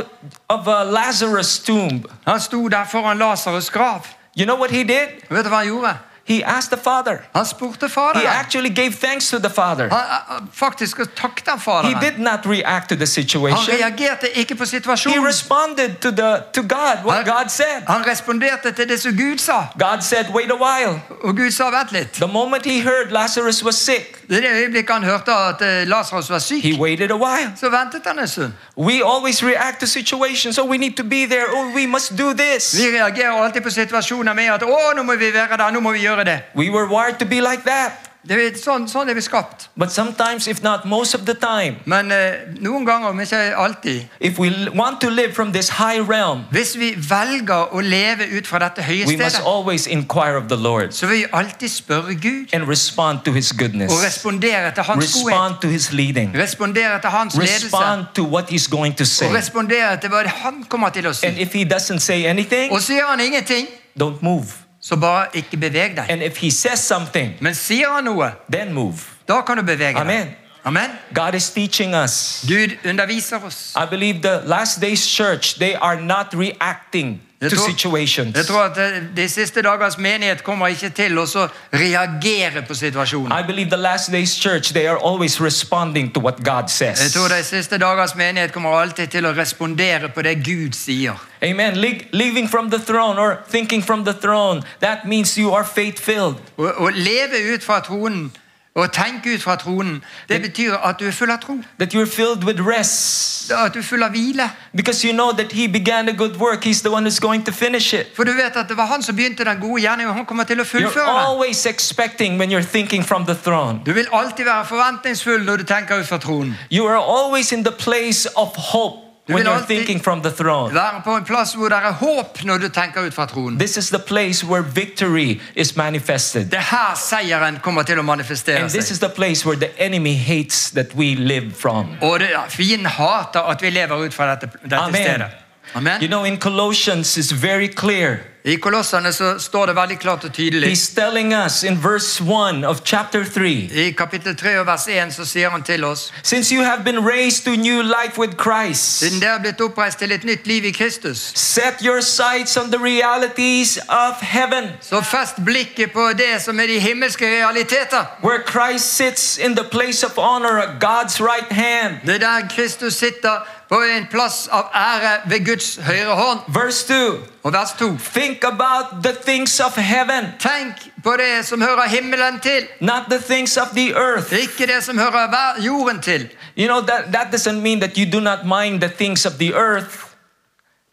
[0.49, 2.05] of a Lazarus tomb.
[2.27, 4.01] Han sto der foran Lasarus' grav.
[4.39, 5.09] You know what he did?
[5.31, 5.97] Vet du hva han gjorde?
[6.29, 7.19] He asked the Father.
[7.35, 9.89] Han spurte He actually gave thanks to the Father.
[9.89, 13.75] Han, han- faktisk takket han He did not react to the Han situation.
[13.81, 17.83] reagerte ikke på He responded to, the, to God, what Han- God said.
[17.89, 19.63] Han responderte til det som Gud sa.
[19.79, 21.03] God said, wait a while.
[21.25, 22.13] Og Gud sa vent litt.
[22.13, 26.31] The moment he heard Lazarus was sick, Er det øyeblikket han hørte at eh, Lasarus
[26.31, 27.53] var syk, he waited a while.
[27.61, 28.53] så ventet han en stund.
[28.79, 30.59] We always react to situations.
[30.59, 31.47] Oh, we need to be there.
[31.53, 32.75] Oh, we must do this.
[32.75, 35.71] Vi reagerer alltid på situasjoner med at 'Å, nå må vi være der.
[35.71, 36.41] Nå må vi gjøre det'.
[36.55, 37.93] We were wired to be like that.
[38.29, 39.69] Det er, sånn, sånn er vi skapt.
[39.77, 44.03] But sometimes, if not most of the time, Men eh, noen ganger, om ikke alltid
[44.21, 48.47] if we want to live from this high realm, Hvis vi velger å leve ut
[48.47, 51.69] fra dette høye we must stedet, always inquire of the Lord så vil vi alltid
[51.69, 55.27] spørre Gud and respond to his og respondere til hans godhet.
[55.27, 57.65] respond to his leading, Respondere til hans ledelse.
[57.67, 59.27] respond to what he's going to Og say.
[59.33, 61.43] respondere til hva han kommer til å And si.
[61.43, 63.67] if he doesn't say anything, Og sier han ingenting,
[64.03, 64.66] don't move.
[64.87, 66.11] Så bare ikke beveg deg.
[66.11, 69.03] And if he says something, Men sier han noe, then move.
[69.29, 69.97] da kan du bevege deg.
[70.01, 70.35] Amen.
[70.67, 70.91] Amen.
[71.15, 72.45] God is teaching us.
[72.49, 73.75] Gud underviser oss.
[73.77, 78.37] I believe the last days church, they are not reacting Jeg to tror- situations.
[78.37, 81.27] Jeg tror at eh, De siste dagers menighet kommer ikke til å
[81.73, 83.33] reagere på situasjonen.
[83.41, 87.13] I believe the last days church, they are always responding to what God Jeg says.
[87.13, 91.15] tror De siste dagers menighet kommer alltid til å respondere på det Gud sier.
[91.43, 91.77] Amen.
[91.77, 95.99] Li- Living from the throne or thinking from the throne, that means you are faith
[96.01, 96.37] filled.
[96.59, 98.31] Å, å leve ut fra tronen
[98.77, 101.55] og tenke ut fra tronen, det betyr at du er full av tro.
[101.79, 103.53] That you're filled with rest.
[103.53, 104.51] At du er full av hvile.
[104.77, 107.53] Because you know that He began a good work, He's the one who's going to
[107.53, 108.07] finish it.
[108.17, 110.45] For du vet at det var han som begynte den gode gjerningen, og han kommer
[110.45, 111.17] til å fullføre den.
[111.27, 113.81] always expecting when you're thinking from the throne.
[113.87, 116.55] Du vil alltid være forventningsfull når du tenker ut fra tronen.
[116.73, 120.75] You are always in the place of hope Du when you're thinking from the throne.
[120.75, 123.59] Være på en plass hvor det er håp når du tenker ut fra tronen.
[123.59, 126.45] This is the place where victory is manifested.
[126.51, 128.93] Det er her seieren kommer til å manifestere And this seg.
[128.93, 131.97] is the place where the enemy hates that we live from.
[132.03, 135.03] Og det, fienden hater at vi lever ut fra dette, dette Amen.
[135.03, 135.46] stedet.
[135.75, 136.01] Amen.
[136.03, 138.19] You know, in Colossians, it's very clear.
[138.45, 140.69] I Kolossene så står det veldig klart og tydelig.
[140.71, 145.15] He's telling us in verse 1 of chapter 3 I kapittel 3 og vers 1
[145.15, 148.99] så sier han til oss Since you have been raised to new life with Christ,
[148.99, 152.71] Siden dere er blitt oppreist til et nytt liv i Kristus, set your sights on
[152.71, 158.05] the realities of heaven, så fest blikket på det som er de himmelske realiteter.
[158.23, 161.95] where Christ sits in the place of honor at God's right hand.
[162.07, 166.41] Det er der Kristus sitter på en plass av ære ved Guds høyre hånd.
[166.49, 166.95] Verse 2
[167.43, 167.99] Og vers 2.
[168.15, 170.75] Think about the things of heaven, Tenk
[171.05, 174.33] på det som hører himmelen til, not the things of the earth.
[174.33, 176.29] ikke det som hører jorden til.
[176.59, 179.55] You know, that, that doesn't mean that you do not mind the things of the
[179.55, 180.06] earth,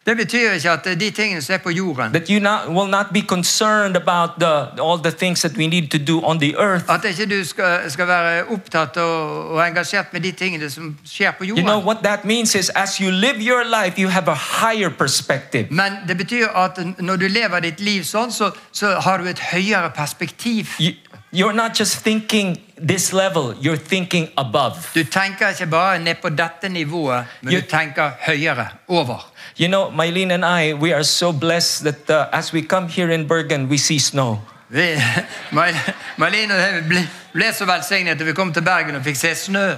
[0.06, 3.06] Det betyr ikke at de tingene som er på jorden, that you not, will not
[3.14, 6.84] be concerned about the, all the things that we need to do on the earth.
[6.88, 11.30] at ikke du skal, skal være opptatt og, og engasjert med de tingene som skjer
[11.38, 11.86] på You know, jorden.
[11.86, 15.66] what that means is as you live your life, you have a higher perspective.
[15.70, 19.38] Men det betyr at når du lever ditt liv sånn, så, så har du et
[19.40, 20.66] høyere perspektiv.
[20.80, 20.92] You,
[21.32, 24.74] you're not just thinking this level, you're thinking above.
[24.94, 28.66] Du tenker ikke bare ned på dette nivået, men You- du tenker høyere.
[28.88, 29.30] Over.
[29.56, 33.10] You know, Mylene and I, we are so blessed that uh, as we come here
[33.10, 34.38] in Bergen, we see snow.
[34.68, 34.96] Vi,
[35.52, 36.84] Mar- Marlene og jeg
[37.32, 39.74] ble, så velsignet at vi kom til Bergen og fikk se snø.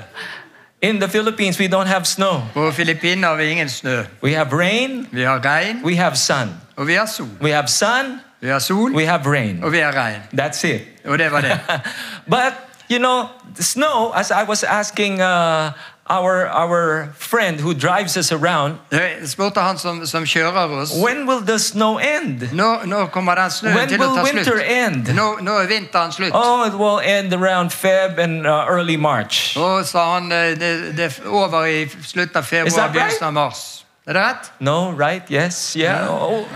[0.83, 2.41] In the Philippines, we don't have snow.
[2.55, 4.03] På Filippinene har vi ingen snø.
[4.23, 6.55] We have rain, Vi har regn, we have sun.
[6.77, 7.29] og vi har sol.
[7.43, 9.65] We have sun, Vi har sol, we have rain.
[9.65, 10.21] og vi har regn.
[10.41, 10.83] That's it.
[11.05, 11.61] Og det var det.
[12.35, 12.53] but,
[12.91, 15.71] you know, the snow, as I was asking uh,
[16.09, 18.79] our, our friend who drives us around,
[19.25, 20.93] spurte han som, som kjører oss.
[21.03, 22.53] when will the snow end?
[22.53, 24.63] Når, når kommer den snøen When til å will winter slutt?
[24.67, 25.15] end?
[25.15, 26.33] Nå, nå er vinteren slutt.
[26.35, 29.57] Oh, it will end around Feb and uh, early March.
[29.57, 33.21] Og sa han eh, det, det er over i slutten av Is februar, that begynnelsen
[33.21, 33.27] right?
[33.27, 33.85] av mars.
[34.07, 34.53] Er det rett?
[34.61, 35.31] No, right?
[35.31, 36.07] Yes, yeah.
[36.09, 36.45] Oh.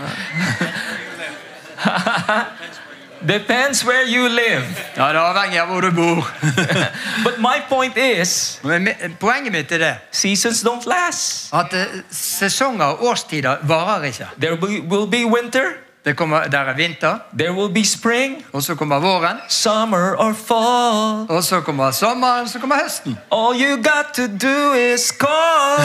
[3.27, 4.65] Depends where you live.
[4.97, 6.31] Ja, det avhenger av hvor du bor.
[7.25, 8.87] But my point is, Men
[9.19, 11.53] poenget mitt er det seasons don't last.
[11.53, 14.27] at eh, sesonger og årstider varer ikke.
[14.41, 15.63] There will will be winter,
[16.05, 20.33] Det kommer, der er vinter, there will be spring, og så kommer våren, summer, or
[20.47, 21.37] fall.
[21.37, 23.17] og så kommer sommeren, så kommer høsten.
[23.31, 25.77] All you got to do is call.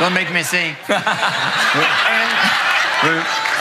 [0.00, 0.76] Don't make me sing.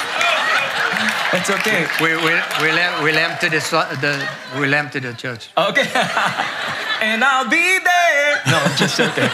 [1.34, 1.88] it's okay.
[2.02, 3.60] We, we, we'll, we'll empty the,
[4.02, 4.28] the,
[4.60, 5.50] we'll empty the church.
[5.58, 5.82] Okay.
[7.02, 8.41] and I'll be there.
[8.48, 9.30] No, just joking.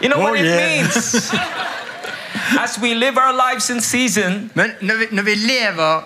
[0.00, 1.30] You know Oh, what it means?
[2.58, 6.02] As we live our lives in season, Men når vi, når vi lever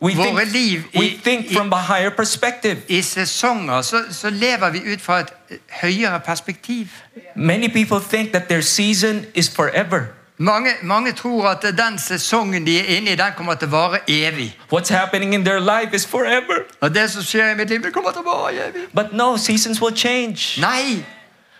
[0.00, 2.76] we think, liv we think from a higher perspective.
[2.88, 6.86] i sesonger, så, så lever vi ut fra et eh, høyere perspektiv.
[7.34, 10.00] Many people think that their season is forever.
[10.36, 14.00] Mange, mange tror at den sesongen de er inne i, den kommer til å vare
[14.10, 14.48] evig.
[14.72, 16.64] What's happening in their life is forever.
[16.80, 18.88] Og det som skjer i mitt liv, det kommer til å vare evig.
[18.94, 20.58] But no, seasons will change.
[20.58, 21.04] Nei,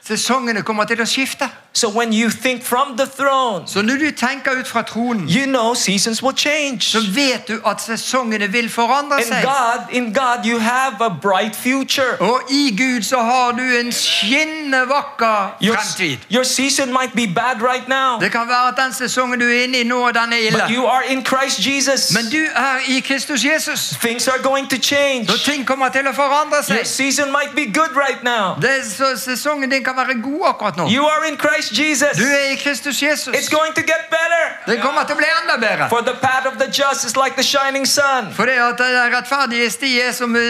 [0.03, 1.47] sesongene kommer til å skifte.
[1.77, 5.47] So when you think from the throne, Så når du tenker ut fra tronen, you
[5.47, 6.81] know seasons will change.
[6.81, 9.43] så vet du at sesongene vil forandre In seg.
[9.43, 12.17] God, in God, you have a bright future.
[12.21, 16.19] Og i Gud så har du en skinnende vakker Your, fremtid.
[16.31, 19.63] your season might be bad right now, Det kan være at den sesongen du er
[19.63, 22.13] inne i nå, den er but you are in Christ Jesus.
[22.17, 23.81] Men du er i Kristus Jesus.
[24.01, 25.27] Things are going to change.
[25.29, 28.55] Så ting kommer til å forandre Your season might be good right now.
[28.63, 30.89] Det, så sesongen din kan være god akkurat nå.
[30.89, 32.17] You are in Christ Jesus.
[32.19, 33.37] Du er i Kristus Jesus.
[33.37, 34.45] It's going to get better.
[34.67, 35.89] Det kommer til å bli enda bedre.
[35.89, 38.33] For the path of the just is like the shining sun.
[38.33, 40.41] For det at den rettferdige sti er som eh,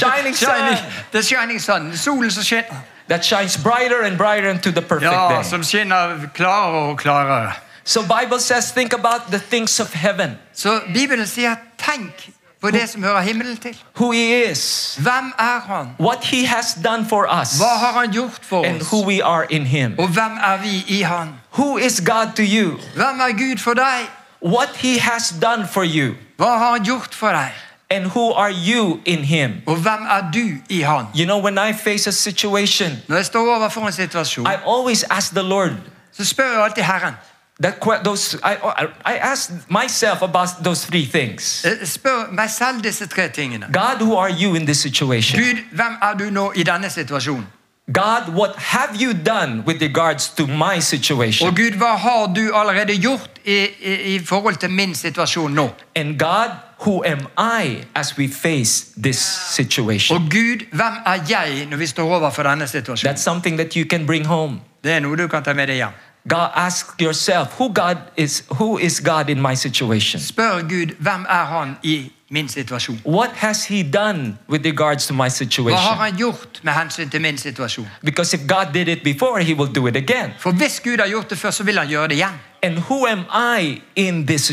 [0.00, 0.76] Shining sun.
[1.12, 1.96] The shining sun.
[1.96, 2.76] Solen som skinner.
[3.08, 5.42] That shines brighter and brighter into the perfect Ja, day.
[5.44, 7.52] som skinner klarere og klarere.
[7.84, 12.88] So Bible says, think about the things of heaven, Så Bibelen sier tenk på det
[12.90, 13.76] som hører himmelen til.
[13.96, 15.86] who He is, Hvem er han?
[16.00, 18.88] what He has done for us, Hva har han gjort for and oss?
[18.92, 19.94] who we are in Him.
[19.98, 21.28] Og hvem er vi i han?
[21.58, 22.78] Who is God to you?
[22.94, 24.06] Hvem er Gud for deg?
[24.44, 27.50] What He has done for you, Hva har han gjort for deg?
[27.92, 29.50] and who are you in Him?
[29.66, 31.04] Og hvem er du i han?
[31.16, 35.02] You know, when I face a situation, Når jeg står overfor en situasjon, I always
[35.10, 35.70] ask the Lord.
[36.12, 37.14] så spør jeg alltid Herren.
[37.62, 41.64] That those I, I I ask myself about those three things.
[41.64, 43.66] Jeg spør meg selv disse tre tingene.
[43.72, 45.40] God, who are you in this situation?
[45.40, 47.46] Gud, hvem er du nå i denne situasjonen?
[47.92, 51.48] God, what have you done with regards to my Og situation?
[51.54, 55.70] Gud, hva har du allerede gjort i, i, i forhold til min situasjon nå?
[55.96, 56.50] And God,
[56.86, 60.30] who am I as we face this Og situation?
[60.30, 63.14] Gud, hvem er jeg når vi står overfor denne situasjonen?
[63.14, 64.60] That's something that you can bring home.
[64.84, 65.98] Det er noe du kan ta med deg hjem.
[66.28, 70.20] God, ask yourself, who God is, who is God in my situation?
[70.20, 73.00] Spør Gud, hvem er han i min situasjon?
[73.06, 75.70] What has He done with regards to my situation?
[75.70, 76.04] Hva har situation?
[76.04, 77.86] han gjort med hensyn til min situasjon?
[78.04, 80.30] Because if God did it before, He will do it again.
[80.38, 82.40] For hvis Gud har gjort det før, så vil han gjøre det igjen.
[82.62, 83.24] And who am
[83.60, 84.50] I in this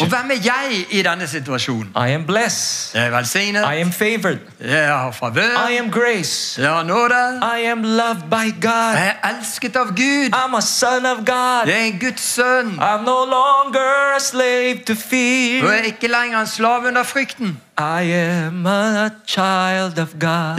[0.00, 1.92] Og hvem er jeg i denne situasjonen?
[1.96, 2.94] I am blessed.
[2.94, 3.60] Jeg er velsignet.
[3.60, 4.38] I am favored.
[4.60, 5.68] Jeg har favør.
[5.70, 6.62] I am grace.
[6.62, 7.40] Jeg har nåde.
[7.58, 8.94] I am loved by God.
[8.94, 10.34] Jeg er elsket av Gud.
[10.34, 11.66] I'm a son of God.
[11.66, 12.78] Jeg er en Guds sønn.
[12.80, 17.60] I'm no longer a slave to Og jeg er ikke lenger en slave under frykten.
[17.78, 20.08] I am a child of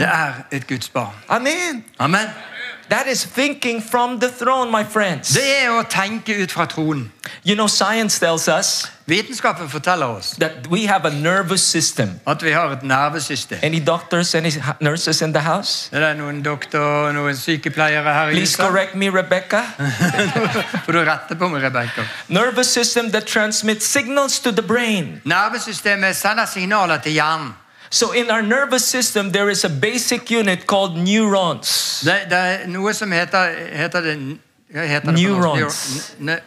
[0.00, 1.14] er et Guds barn.
[1.28, 1.84] Amen.
[1.98, 2.51] Amen.
[2.92, 5.32] That is thinking from the throne, my friends.
[5.32, 7.06] Det er å tenke ut fra tronen.
[7.42, 12.20] You know, science tells us Vitenskapen forteller oss that we have a nervous system.
[12.26, 13.58] at vi har et nervesystem.
[13.62, 14.50] Any doctors, any
[14.80, 15.88] nurses in the house?
[15.92, 18.68] Er det noen doktor noen sykepleiere her i Please huset?
[18.68, 19.62] correct me, Rebecca.
[20.84, 22.04] Får du rette på meg, Rebecca?
[22.28, 25.22] Nervous system that transmits signals to the brain.
[25.24, 27.54] Nervesystemet sender signaler til hjernen.
[27.92, 32.00] So in our nervous system, there is a basic unit called neurons.
[32.04, 34.14] Det, det er noe som heter, heter det
[34.72, 36.14] heter det Neurons.
[36.18, 36.38] Ne,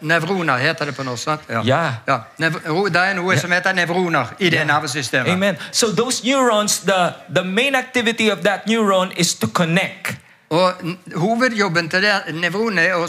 [0.00, 1.22] nevroner heter det på norsk.
[1.24, 1.40] sant?
[1.48, 1.94] Ja.
[2.06, 5.32] Ja, nevro, det er noe som heter nevroner i det nervesystemet.
[5.32, 5.56] Amen.
[5.72, 10.16] So those neurons, the, the main activity of that neuron is to connect
[10.52, 10.72] Og
[11.16, 13.06] Hovedjobben til det nevronet er å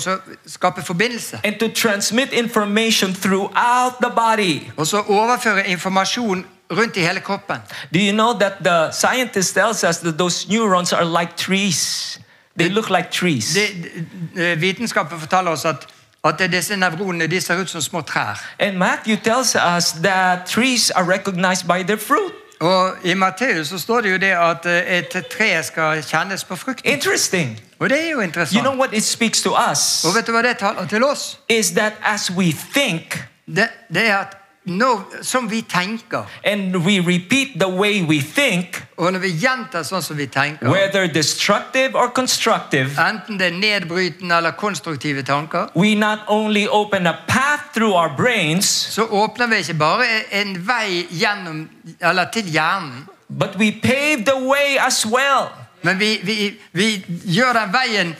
[0.47, 1.41] skape forbindelse.
[1.43, 4.61] and to transmit information throughout the body.
[4.77, 6.45] Og så overføre informasjon
[6.77, 7.57] rundt i hele kroppen.
[7.93, 12.19] Do you know that the scientist tells us that those neurons are like trees?
[12.57, 13.53] They look like trees.
[13.53, 13.91] De,
[14.35, 15.87] de, vitenskapen forteller oss at,
[16.23, 18.39] at disse nevronene de ser ut som små trær.
[18.59, 22.33] And Matthew tells us that trees are recognized by their fruit.
[22.59, 26.55] Og I Matteus så står det jo det at eh, et tre skal kjennes på
[26.55, 26.91] frukten.
[26.91, 27.59] Interesting.
[27.79, 28.77] Og det er jo You know interessant.
[28.79, 30.05] what it speaks to us?
[30.05, 31.39] Og vet du hva det taler til oss?
[31.49, 36.99] Is that as we think Det, det er at når, som vi tenker, and we
[36.99, 41.95] repeat the way we think, og når vi gjentar sånn som vi tenker, whether destructive
[41.95, 47.73] or constructive, enten det er nedbrytende eller konstruktive tanker, we not only open a path
[47.73, 51.67] through our brains, så åpner vi ikke bare en vei gjennom,
[51.99, 55.51] eller til hjernen, but we pave the way as well.
[55.83, 58.13] men vi, vi, vi gjør den veien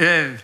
[0.00, 0.38] eh,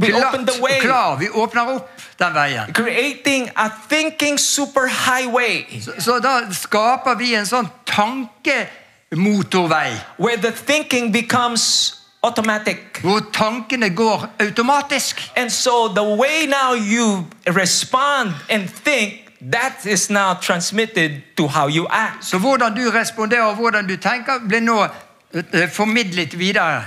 [0.00, 1.16] We glatt open the og way, klar.
[1.16, 2.74] Vi åpner opp den veien.
[2.74, 11.12] creating a thinking superhighway Så, så da skaper vi en sånn tankemotorvei, where the thinking
[11.12, 12.76] becomes automatic.
[13.02, 15.30] hvor tankene går automatisk.
[15.36, 19.12] And so the way now you respond and think,
[19.50, 22.24] that is now transmitted to how you act.
[22.24, 24.86] Så hvordan du responderer og hvordan du tenker, blir nå
[25.34, 26.84] eh, formidlet videre.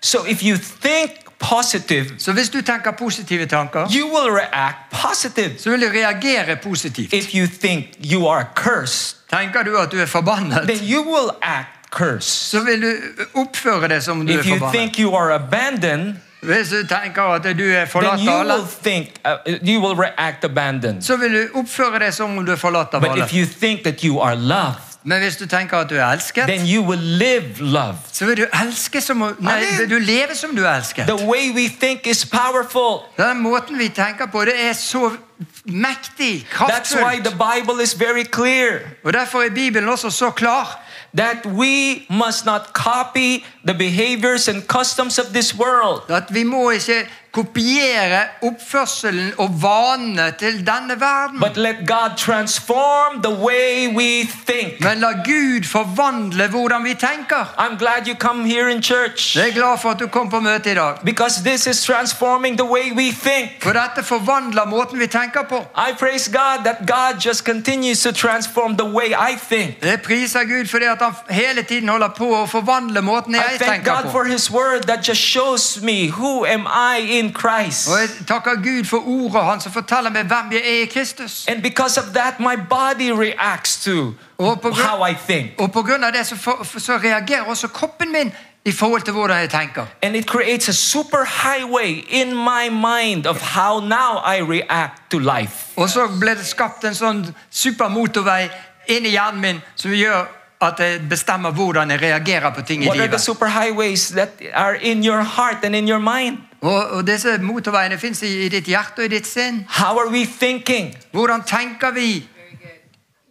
[0.00, 1.10] So if you think
[1.50, 5.50] positive, Så hvis du tenker positive tanker, you will react positive.
[5.58, 7.12] så vil du reagere positivt.
[7.12, 11.30] If you think you are cursed, Tenker du at du er forbannet, then you will
[11.42, 12.50] act cursed.
[12.50, 12.92] så vil du
[13.34, 14.74] oppføre deg som du er If you forbannet.
[14.78, 18.52] think you are abandoned, Hvis du tenker at du er then forlatt you av alle,
[18.54, 19.30] will think uh,
[19.68, 21.02] you will react abandoned.
[21.02, 23.24] så vil du oppføre deg som om du er forlatt av But alle.
[23.24, 26.46] if you think that you are loved, Men hvis du tenker at du er elsket,
[26.48, 28.08] then you will live loved.
[28.12, 31.06] så vil du elske som Nei, vil du leve som du er elsket.
[31.06, 33.04] The way we think is powerful.
[33.16, 35.10] Den måten vi tenker på, det er så
[35.64, 37.26] mektig, kraftfullt.
[39.04, 40.80] Og derfor er Bibelen også så klar.
[41.14, 46.10] that we must not copy the behaviors and customs of this world.
[46.10, 51.40] At vi må ikke kopiere oppførselen og vanene til denne verden.
[51.40, 54.80] But let God transform the way we think.
[54.80, 57.54] Men la Gud forvandle hvordan vi tenker.
[57.58, 60.40] I'm glad you come here in church Jeg er glad for at du kom på
[60.40, 60.94] møte i dag.
[61.04, 63.62] because this is transforming the way we think.
[63.62, 65.56] For dette forvandler måten vi tenker på.
[65.88, 69.84] I praise God that God just continues to transform the way I think.
[69.84, 73.60] Jeg priser Gud fordi at han hele tiden holder på å forvandle måten I jeg
[73.60, 74.10] thank tenker God på.
[74.10, 77.88] for His Word that just shows me who am I in Christ.
[77.88, 81.46] Og jeg takker Gud for ordet hans som forteller meg hvem jeg er i Kristus.
[81.48, 85.50] And because of that, my body reacts to Og på, grunn, how I think.
[85.58, 88.32] og på grunn av det så, for, så reagerer også kroppen min
[88.64, 89.86] i forhold til hvordan jeg tenker.
[90.02, 95.18] And it creates a super highway in my mind of how now I react to
[95.18, 95.52] life.
[95.76, 98.48] Og så ble det skapt en sånn supermotorvei
[98.88, 100.24] inn i hjernen min som gjør
[100.64, 103.20] at jeg bestemmer hvordan jeg reagerer på ting i What are the livet.
[103.20, 106.38] super highways that are in your heart and in your mind?
[106.60, 109.66] Og, og disse motorveiene fins i, i ditt hjerte og i ditt sinn.
[109.68, 110.94] How are we thinking?
[111.12, 112.28] Hvordan tenker vi?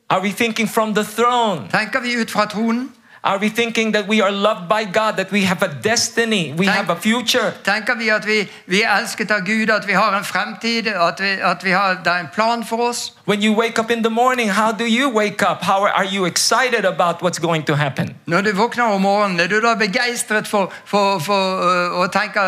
[0.10, 1.68] Are we thinking from the throne?
[1.72, 2.92] Tenker vi ut fra tronen?
[3.26, 6.66] Are we thinking that we are loved by God, that we have a destiny, we
[6.66, 7.54] Thank- have a future?
[7.64, 11.20] Tenker vi at vi, vi er elsket av Gud, at vi har en fremtid, at,
[11.20, 13.14] vi, at vi har, det er en plan for oss?
[13.26, 15.62] When you wake up in the morning, how do you wake up?
[15.62, 18.16] How are you excited about what's going to happen?
[18.26, 22.40] Når du våkner om morgenen, er du da begeistret for, for, for øh, å tenke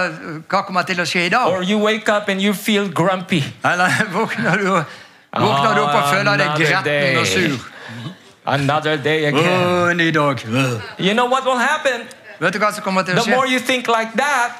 [0.49, 1.47] hva kommer til å skje i dag?
[1.47, 3.43] Or you wake up and you feel grumpy.
[3.63, 4.67] Eller våkner du,
[5.39, 7.71] våkner du opp og føler deg gretten og sur?
[8.45, 9.89] Another day again.
[9.89, 10.39] en ny dag.
[10.99, 12.01] You know what will happen?
[12.39, 14.51] Vet du hva som kommer til å The more you think like that,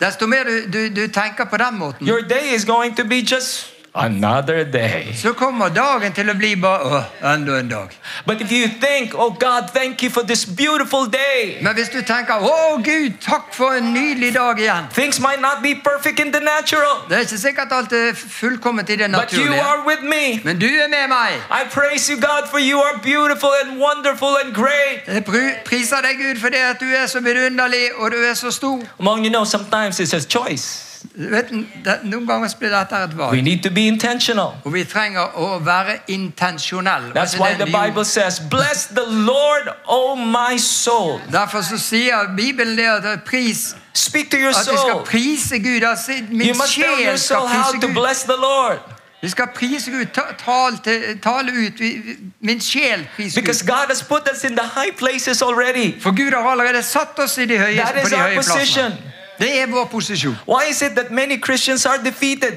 [0.00, 3.22] Desto mer du, du, du tenker på den måten, your day is going to be
[3.22, 5.12] just another day.
[5.16, 7.02] så kommer dagen til å bli bare Å,
[7.34, 7.88] enda en dag.
[8.26, 12.00] But if you think, oh God, thank you for this beautiful day, Men hvis du
[12.02, 14.88] tenker Å, Gud, takk for en nydelig dag igjen.
[14.94, 18.90] things might not be perfect in the natural, Det er ikke sikkert alt er fullkomment
[18.90, 20.40] i det but you are with me.
[20.44, 21.38] Men du er med meg.
[21.50, 25.06] I praise you, God, for you are beautiful and wonderful and great.
[25.06, 28.50] Jeg pr- priser deg, Gud, fordi at du er så vidunderlig og du er så
[28.50, 28.82] stor.
[28.98, 30.93] Among you know, sometimes it's a choice.
[31.14, 34.54] Vet du, det, noen ganger så dette et We need to be intentional.
[34.64, 37.12] Og vi trenger å være intensjonelle.
[37.14, 37.66] That's er why the.
[37.66, 41.20] Bible says, Bless the Lord, O my soul.
[41.32, 45.04] Derfor så sier Bibelen det at eh, pris Speak to your At vi skal soul.
[45.06, 45.82] prise Gud.
[45.88, 47.94] Altså, min You must tell your soul how to Gud.
[47.94, 48.78] bless the Lord.
[49.22, 50.06] Vi skal prise Gud.
[50.14, 50.78] Ta, tale,
[51.22, 51.80] tale ut.
[52.40, 53.68] Min sjel priser Because Gud.
[53.74, 56.00] God has put us in the high places already.
[56.00, 59.13] For Gud har allerede satt oss i de høye, That på de our høye plassene.
[59.38, 60.36] Det er vår posisjon.
[60.48, 62.54] Why is it that many Christians are defeated?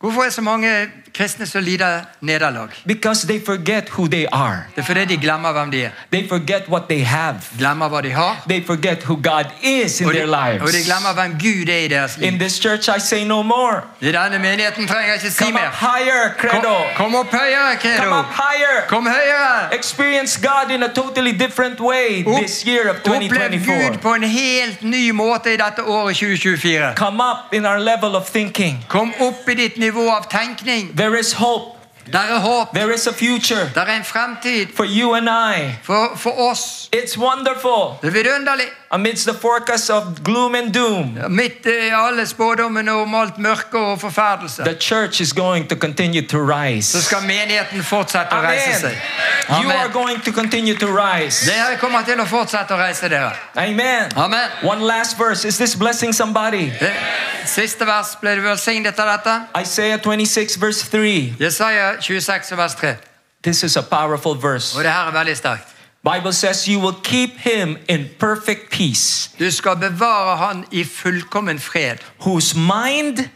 [0.00, 2.68] Hvorfor er så mange kristne som lider nederlag?
[2.86, 4.56] Because they forget who they are.
[4.76, 5.90] Det er fordi de glemmer hvem de er.
[6.12, 7.36] They forget what they have.
[7.58, 8.36] Glemmer hva de har.
[8.48, 10.86] They forget who God is in de, their og de lives.
[10.86, 12.28] glemmer hvem Gud er i deres liv.
[12.32, 13.82] In this church, I say no more.
[14.00, 16.74] I denne menigheten trenger jeg ikke si Come up higher, Credo.
[16.96, 18.18] kom opp høyere, Come Credo.
[18.18, 18.86] up higher.
[18.88, 19.74] Kom høyere.
[19.74, 23.98] Experience God in a totally different way Opp- this year of Opplev Gud 2024.
[24.02, 26.94] på en helt ny måte i dette året 2024.
[26.96, 28.84] Come up in our level of thinking.
[28.88, 30.90] Kom opp i ditt nivå av tenkning.
[31.02, 31.78] There is hope.
[32.12, 32.74] Der er håp.
[32.74, 35.72] There is a future Der er en fremtid for you and I.
[35.82, 36.90] for, for oss.
[36.96, 37.98] It's wonderful.
[38.02, 38.64] Det er vidunderlig.
[38.94, 44.00] Amidst the forecast of gloom and doom, Midt i alle spådommene om alt mørke og
[44.00, 47.02] forferdelse, the church is going to continue to så rise.
[47.02, 48.80] skal menigheten fortsette å reise Amen.
[48.80, 48.98] seg.
[49.48, 49.92] You are Amen.
[49.92, 51.46] going to continue to rise.
[51.50, 53.32] Dere kommer til å fortsette å reise dere.
[53.56, 54.12] Amen.
[54.16, 54.48] Amen.
[54.62, 55.48] One last verse.
[55.48, 56.68] Is this blessing somebody?
[56.80, 56.92] Det
[57.46, 59.38] siste vers ble du velsignet av dette.
[59.62, 61.34] Isaiah 26, verse 3.
[61.40, 62.94] Jesaja 26 vers 3.
[63.42, 64.76] This is a powerful verse.
[64.76, 65.71] Og det her er veldig sterkt.
[66.04, 71.58] Bible says you will keep him in perfect peace, Du skal bevare han i fullkommen
[71.58, 73.28] fred, whose mind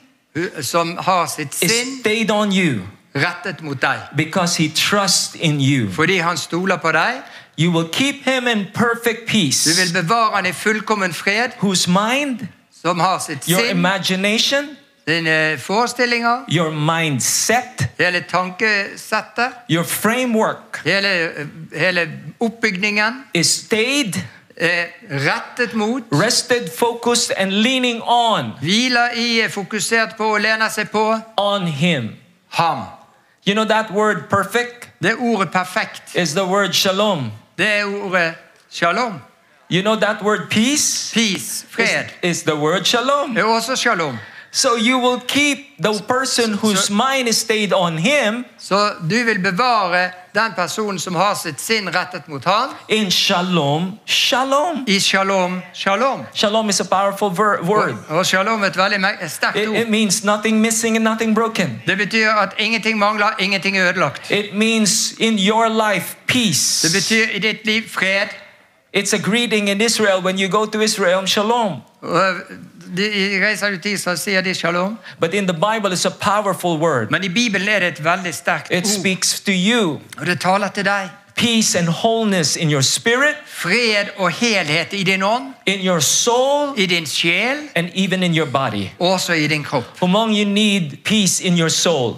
[0.63, 2.81] som har sitt is sinn stayed on you
[3.15, 3.99] rettet mot deg.
[4.17, 5.91] because he trusts in you.
[5.93, 7.23] Fordi han stoler på deg.
[7.59, 9.65] You will keep him in perfect peace.
[9.65, 12.47] Du peace, vil bevare han i fullkommen fred, whose mind,
[12.83, 14.77] som har sitt your sinn, imagination,
[15.07, 21.31] dine forestillinger, your mindset, hele tankesettet, your framework hele,
[21.73, 22.09] hele
[22.41, 24.15] oppbygningen is stayed,
[24.57, 30.69] er rettet mot, rested, focused, and leaning on hviler i, er fokusert på og lener
[30.69, 32.11] seg på on him.
[32.49, 32.83] ham.
[33.47, 36.15] You know that word perfect Det ordet perfekt.
[36.15, 37.31] is the word shalom.
[37.59, 38.35] Det er ordet
[38.71, 39.21] shalom.
[39.71, 43.35] You know that word peace Peace, is, is the word shalom.
[43.35, 44.19] Det er også shalom.
[44.57, 49.39] So you will keep the person whose mind is stayed on him Så du vil
[49.39, 54.85] bevare den personen som har sitt sinn rettet mot ham, in shalom, shalom.
[54.87, 56.23] i shalom, shalom.
[56.35, 57.95] Shalom is a powerful word.
[58.09, 61.83] Og, og shalom er et veldig me- sterkt It, means nothing missing and nothing broken.
[61.87, 64.31] Det betyr at ingenting mangler, ingenting er ødelagt.
[64.31, 66.83] It means in your life peace.
[66.89, 68.29] Det betyr i ditt liv fred.
[68.97, 71.73] It's a greeting in Israel when you go to Israel, shalom.
[72.91, 74.99] Og de reiser du til Israel, sier de shalom.
[75.21, 76.11] But in the Bible, it's a
[76.41, 77.11] powerful word.
[77.11, 80.69] Men i Bibelen er det et veldig sterkt It speaks to you Og det taler
[80.69, 81.09] til deg.
[81.37, 86.73] peace and wholeness in your spirit, Fred og helhet i din ånd, in your soul,
[86.79, 88.89] i din sjel, and even in your body.
[88.99, 90.03] også i din kropp.
[90.03, 92.17] Among you need peace in your soul.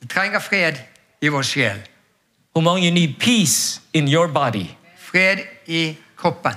[0.00, 0.72] Vi trenger fred
[1.22, 1.76] i vår sjel.
[2.56, 4.66] Among you need peace in your body.
[4.98, 6.52] Fred i kroppen.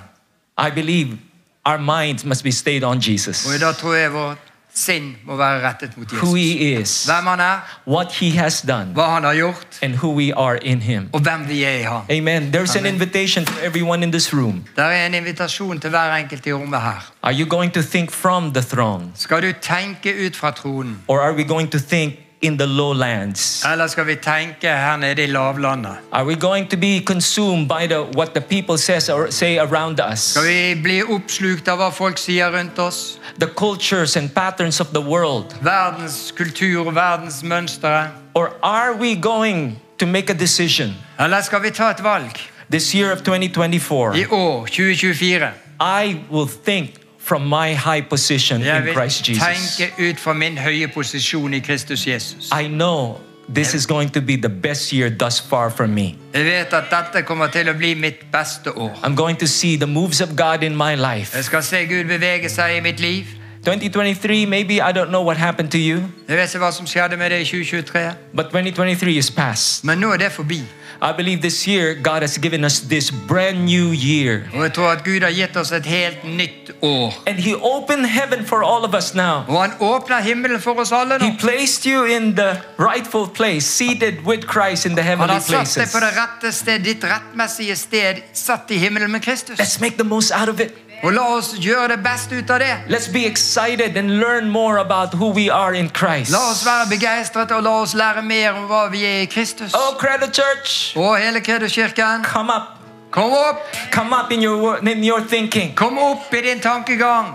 [0.67, 1.17] I believe
[1.65, 4.37] our minds must be stayed on Jesus, Og da tror jeg vårt
[4.75, 8.87] sinn må være rettet mot who he is, Hvem han er, what he has done,
[8.93, 11.09] hva han har gjort, and who we are in him.
[11.13, 12.01] og hvem vi er i ham.
[12.09, 12.51] Amen.
[12.55, 14.63] There's an invitation for everyone in this room.
[14.77, 17.11] Er en invitasjon til hver enkelt i rommet her.
[17.23, 21.19] Are you going to think from the throne, Skal du tenke ut fra tronen, or
[21.21, 23.63] are we going to think in the lowlands?
[23.65, 25.95] eller skal vi tenke her nede i lavlandet?
[26.11, 29.99] Are we going to be consumed by the, what the people says or say around
[30.11, 30.19] us?
[30.19, 33.19] Skal vi bli oppslukt av hva folk sier rundt oss?
[33.39, 35.55] The cultures and patterns of the world?
[35.61, 38.09] Verdens kultur verdens mønstre?
[38.33, 42.39] Or are we going to make a decision Eller skal vi ta et valg
[42.69, 44.17] this year of 2024?
[44.17, 45.51] i år 2024?
[45.79, 49.43] I will think from my high position in Christ Jesus.
[49.77, 52.49] tenke ut fra min høye posisjon i Kristus Jesus.
[52.51, 53.21] I know
[53.53, 56.15] this is going to be the best year thus far for me.
[56.33, 58.91] Jeg vet at dette kommer til å bli mitt beste år.
[59.03, 61.35] I'm going to see the moves of God in my life.
[61.35, 63.25] Jeg skal se Gud bevege seg i mitt liv.
[63.65, 67.17] 2023, maybe I don't know what happened to you, Jeg vet ikke hva som skjedde
[67.17, 69.83] med i 2023, but 2023 is past.
[69.83, 70.61] men nå er det forbi.
[71.01, 74.41] I believe this year God has given us this brand new year.
[74.53, 77.13] Og jeg tror at Gud har gitt oss et helt nytt år.
[77.27, 79.43] And He opened heaven for all of us now.
[79.47, 79.63] Og
[80.09, 81.25] han himmelen for oss alle nå.
[81.25, 85.39] He placed you in the rightful place, seated with Christ in the Han heavenly har
[85.39, 85.93] satt places.
[85.93, 89.59] på det rette sted, ditt rettmessige sted, satt i himmelen med Kristus.
[89.59, 90.71] Let's make the most out of it.
[91.03, 92.75] Og la oss gjøre det beste ut av det.
[92.87, 96.31] Let's be excited and learn more about who we are in Christ.
[96.31, 99.73] La oss være begeistret og la oss lære mer om hva vi er i Kristus.
[99.73, 102.69] Oh, Credit Church, Og hele Kredoskirken, come up.
[103.11, 103.59] kom opp!
[103.91, 105.75] Come up in your in your thinking.
[105.75, 107.25] Kom opp i din tankegang.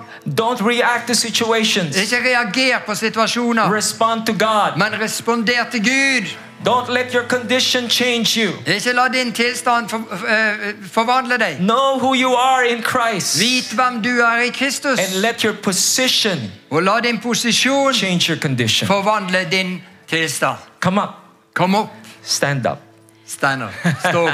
[0.40, 1.96] Don't react to situations.
[1.96, 4.76] Ikke reager på situasjoner, Respond to God.
[4.78, 6.26] men responder til Gud.
[6.64, 8.50] Don't let your condition change you.
[8.66, 9.96] Ikke la din tilstand for,
[10.28, 11.56] eh, forvandle deg.
[11.58, 13.38] Know who you are in Christ.
[13.38, 16.38] Vit hvem du er i Kristus, And let your position
[16.70, 18.86] og la din posisjon change your condition.
[18.88, 20.56] forvandle din tilstand.
[20.80, 21.08] Come up.
[21.54, 21.90] Kom opp.
[22.24, 22.78] Stand up.
[23.26, 23.72] Stand up.
[24.08, 24.32] Stå opp.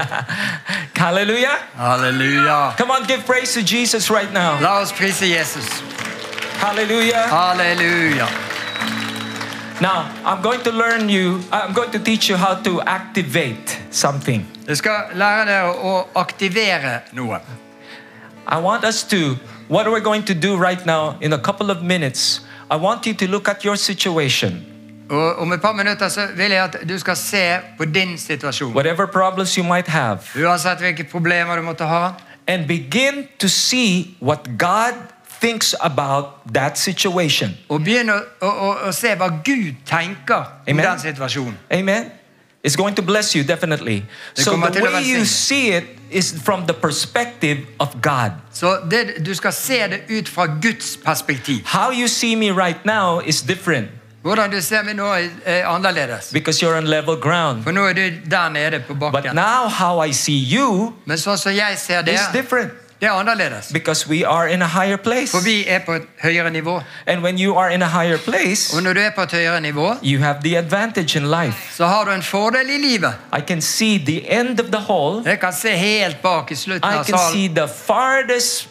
[0.96, 1.58] Hallelujah.
[1.78, 2.76] Halleluja.
[2.76, 4.58] Come on, give praise to Jesus right now.
[4.60, 5.66] La oss prise Jesus.
[6.60, 7.28] Hallelujah.
[7.28, 8.53] Halleluja.
[9.80, 13.78] Now, I'm going to learn you, uh, I'm going to teach you how to activate
[13.90, 14.46] something.
[14.68, 17.40] Jeg skal lære å aktivere noe.
[18.46, 19.36] I want us to,
[19.68, 23.04] what are we're going to do right now in a couple of minutes, I want
[23.06, 24.64] you to look at your situation.
[25.10, 28.72] Og Om et par minutter så vil jeg at du skal se på din situasjon.
[28.74, 32.12] whatever problems you might have, Uansett hvilke problemer du måtte ha.
[32.46, 34.94] and begin to see what God
[35.40, 36.24] thinks about
[36.54, 37.56] that situation.
[37.68, 40.84] Og begynne å, å, å, se hva Gud tenker om Amen.
[40.84, 41.56] den situasjonen.
[41.70, 42.10] Amen.
[42.64, 44.04] It's going to bless you definitely.
[44.36, 48.32] Det So the way you see it is from the perspective of God.
[48.52, 51.66] Så det, Du skal se det ut fra Guds perspektiv.
[51.66, 53.88] How you see me right now is different
[54.22, 56.32] Hvordan du ser meg nå, er er annerledes.
[56.32, 57.62] because you're on level ground.
[57.62, 61.36] For nå er du der nede på But now how I see you Men sånn
[61.38, 62.72] som jeg ser det, is different
[63.04, 63.72] det er annerledes.
[63.72, 65.30] because we are in a higher place.
[65.30, 66.82] For vi er på et høyere nivå.
[67.06, 69.60] And when you are in a higher place, Og når du er på et høyere
[69.60, 71.56] nivå, you have the advantage in life.
[71.76, 73.14] så har du en fordel i livet.
[73.38, 75.22] I can see the end of the hole.
[75.24, 77.54] Jeg kan se helt bak i slutten I av can see salen.
[77.56, 78.68] the farthest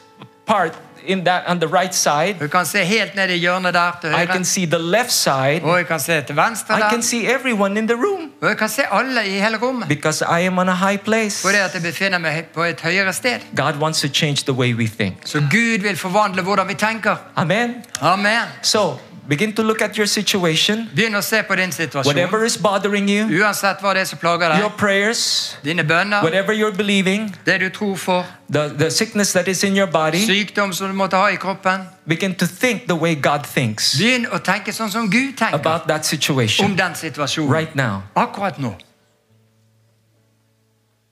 [0.48, 0.72] part
[1.06, 2.36] in that on the right side.
[2.40, 4.26] Du kan se helt ned i hjørnet der til I høyre.
[4.28, 5.60] can see the left side.
[5.64, 8.58] Og jeg kan se til venstre I can see everyone in the room Og jeg
[8.58, 9.88] kan se alle i hele rommet.
[9.88, 11.42] because I am on a high place.
[11.42, 13.40] Fordi at jeg befinner meg på et høyere sted.
[13.56, 15.16] God wants to change the way we think.
[15.26, 17.16] Så Gud vil forvandle hvordan vi tenker.
[17.36, 17.76] Amen.
[18.02, 18.42] Amen.
[18.62, 22.06] So begin to look at your situation, Begynn å se på din situasjon.
[22.06, 26.54] whatever is bothering you, Uansett hva det er som plager your prayers, Dine bønner, whatever
[26.54, 30.26] you're believing, det du tror for, the, the sickness that is in your body.
[30.26, 31.88] sykdom som du måtte ha i kroppen.
[32.08, 35.88] Begin to think the way God thinks Begynn å tenke sånn som Gud tenker about
[35.88, 37.52] that om situation den situasjonen.
[37.52, 38.04] right now.
[38.16, 38.76] Akkurat nå.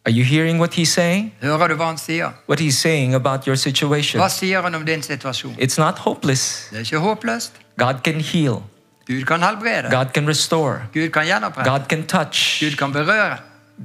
[0.04, 1.32] Are you hearing what He's saying?
[1.42, 2.34] Hører du hva han sier?
[2.48, 4.20] What He's saying about your situation.
[4.20, 5.56] Hva sier han om din situasjon?
[5.60, 6.68] It's not hopeless.
[6.72, 7.61] Det er ikke håpløst.
[7.78, 8.64] God can heal,
[9.08, 9.92] Gud kan helbrede.
[9.92, 11.70] God can restore, Gud kan gjenopprette.
[11.70, 13.38] God can touch, Gud kan berøre.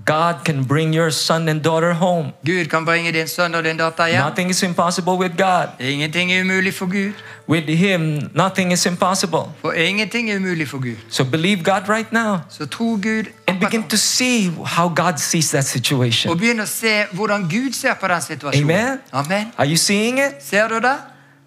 [0.05, 2.33] God can bring your son and daughter home.
[2.45, 4.21] Gud kan bringe din sønn og din datter hjem.
[4.21, 5.69] Nothing is impossible with God.
[5.81, 7.13] Ingenting er umulig for Gud.
[7.49, 9.41] With Him, nothing is impossible.
[9.61, 10.97] For ingenting er umulig for Gud.
[11.09, 15.51] So believe God right now Så tro Gud and begin to see how God sees
[15.51, 16.39] that og situation.
[16.39, 18.71] begynn å se hvordan Gud ser på den situasjonen.
[18.71, 18.99] Amen.
[19.13, 19.53] Amen.
[19.59, 20.33] Are you seeing it?
[20.41, 20.97] Ser du det?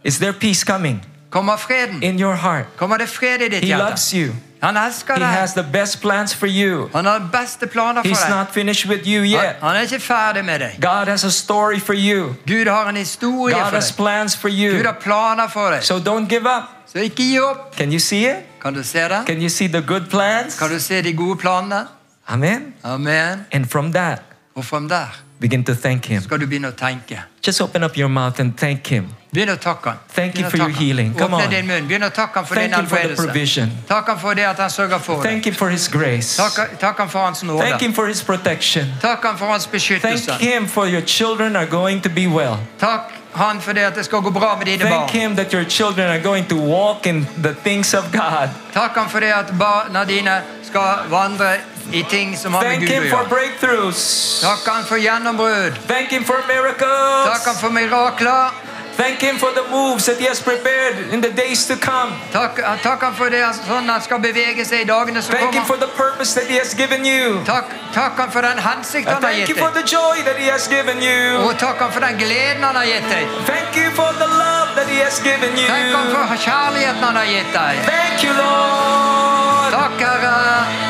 [0.04, 2.04] Is there peace coming Kommer freden?
[2.04, 2.66] in your heart?
[2.78, 4.34] Kommer det fred i ditt He loves you.
[4.62, 6.90] Han elsker He has the best plans for you.
[6.94, 8.38] Han har beste planer He's for deg.
[8.38, 9.56] not finished with you yet.
[9.62, 10.78] han er ikke ferdig med deg.
[10.82, 12.36] God has a story for you.
[12.48, 14.84] Gud har en historie God for has plans for Gud you.
[14.86, 15.84] har planer for deg.
[15.84, 16.64] So don't give up.
[16.94, 17.76] Så ikke gi opp.
[17.78, 18.36] Can you see it?
[18.62, 19.24] Kan du se det?
[19.26, 20.60] Can you see the good plans?
[20.60, 21.88] Kan du se de gode planene?
[22.28, 22.74] Amen.
[22.84, 23.46] Amen.
[23.52, 24.22] And from that,
[24.56, 25.08] Og fra der
[25.40, 26.22] begin to thank Him.
[26.22, 27.22] skal du begynne å tenke.
[27.48, 29.06] Just open up your mouth and thank Him.
[29.32, 29.98] Begynn å takke han.
[30.16, 31.14] Thank you for your healing.
[31.14, 31.50] Come Åpne on.
[31.52, 31.88] din munn.
[31.88, 33.26] Begynn å takke han for din Thank Him for the helbredelse.
[33.26, 33.72] provision.
[33.88, 35.24] Takk han for det at han sørger for deg.
[35.32, 36.38] Thank Him for His grace.
[36.38, 37.62] Takk, takk han for hans nåde.
[37.62, 38.90] Thank Him for His protection.
[39.02, 40.40] Takk han for hans Thank beskyttelse.
[40.42, 42.58] Him for your children are going to be well.
[42.80, 45.10] Takk han for det at det skal gå bra med dine Thank barn.
[45.10, 48.50] Him that your children are going to walk in the things of God.
[48.74, 51.54] Takk han for det at barna dine skal vandre
[51.94, 53.30] i ting som har med Thank Gud å Him for gjøre.
[53.30, 54.40] breakthroughs.
[54.42, 55.78] Takk han for gjennombrudd.
[55.88, 57.60] Thank Him for Takk han miracles.
[57.62, 58.69] for mirakler.
[59.00, 62.12] Thank Him for the moves that He has prepared in the days to come.
[62.34, 65.64] Takk, takk han for det sånn han skal bevege seg i dagene som Thank Him
[65.70, 67.40] for the purpose that He has given you.
[67.48, 70.52] Takk han for den hensikt han har thank gitt you for the joy that He
[70.52, 71.40] has given you.
[71.48, 73.40] Og takk han for den gleden han har gitt deg.
[73.48, 75.72] Thank you for the love that He has given you.
[75.72, 77.82] Takk han for kjærligheten han har gitt deg.
[77.88, 79.72] Thank you, Lord.
[79.80, 80.89] Takk, Herre.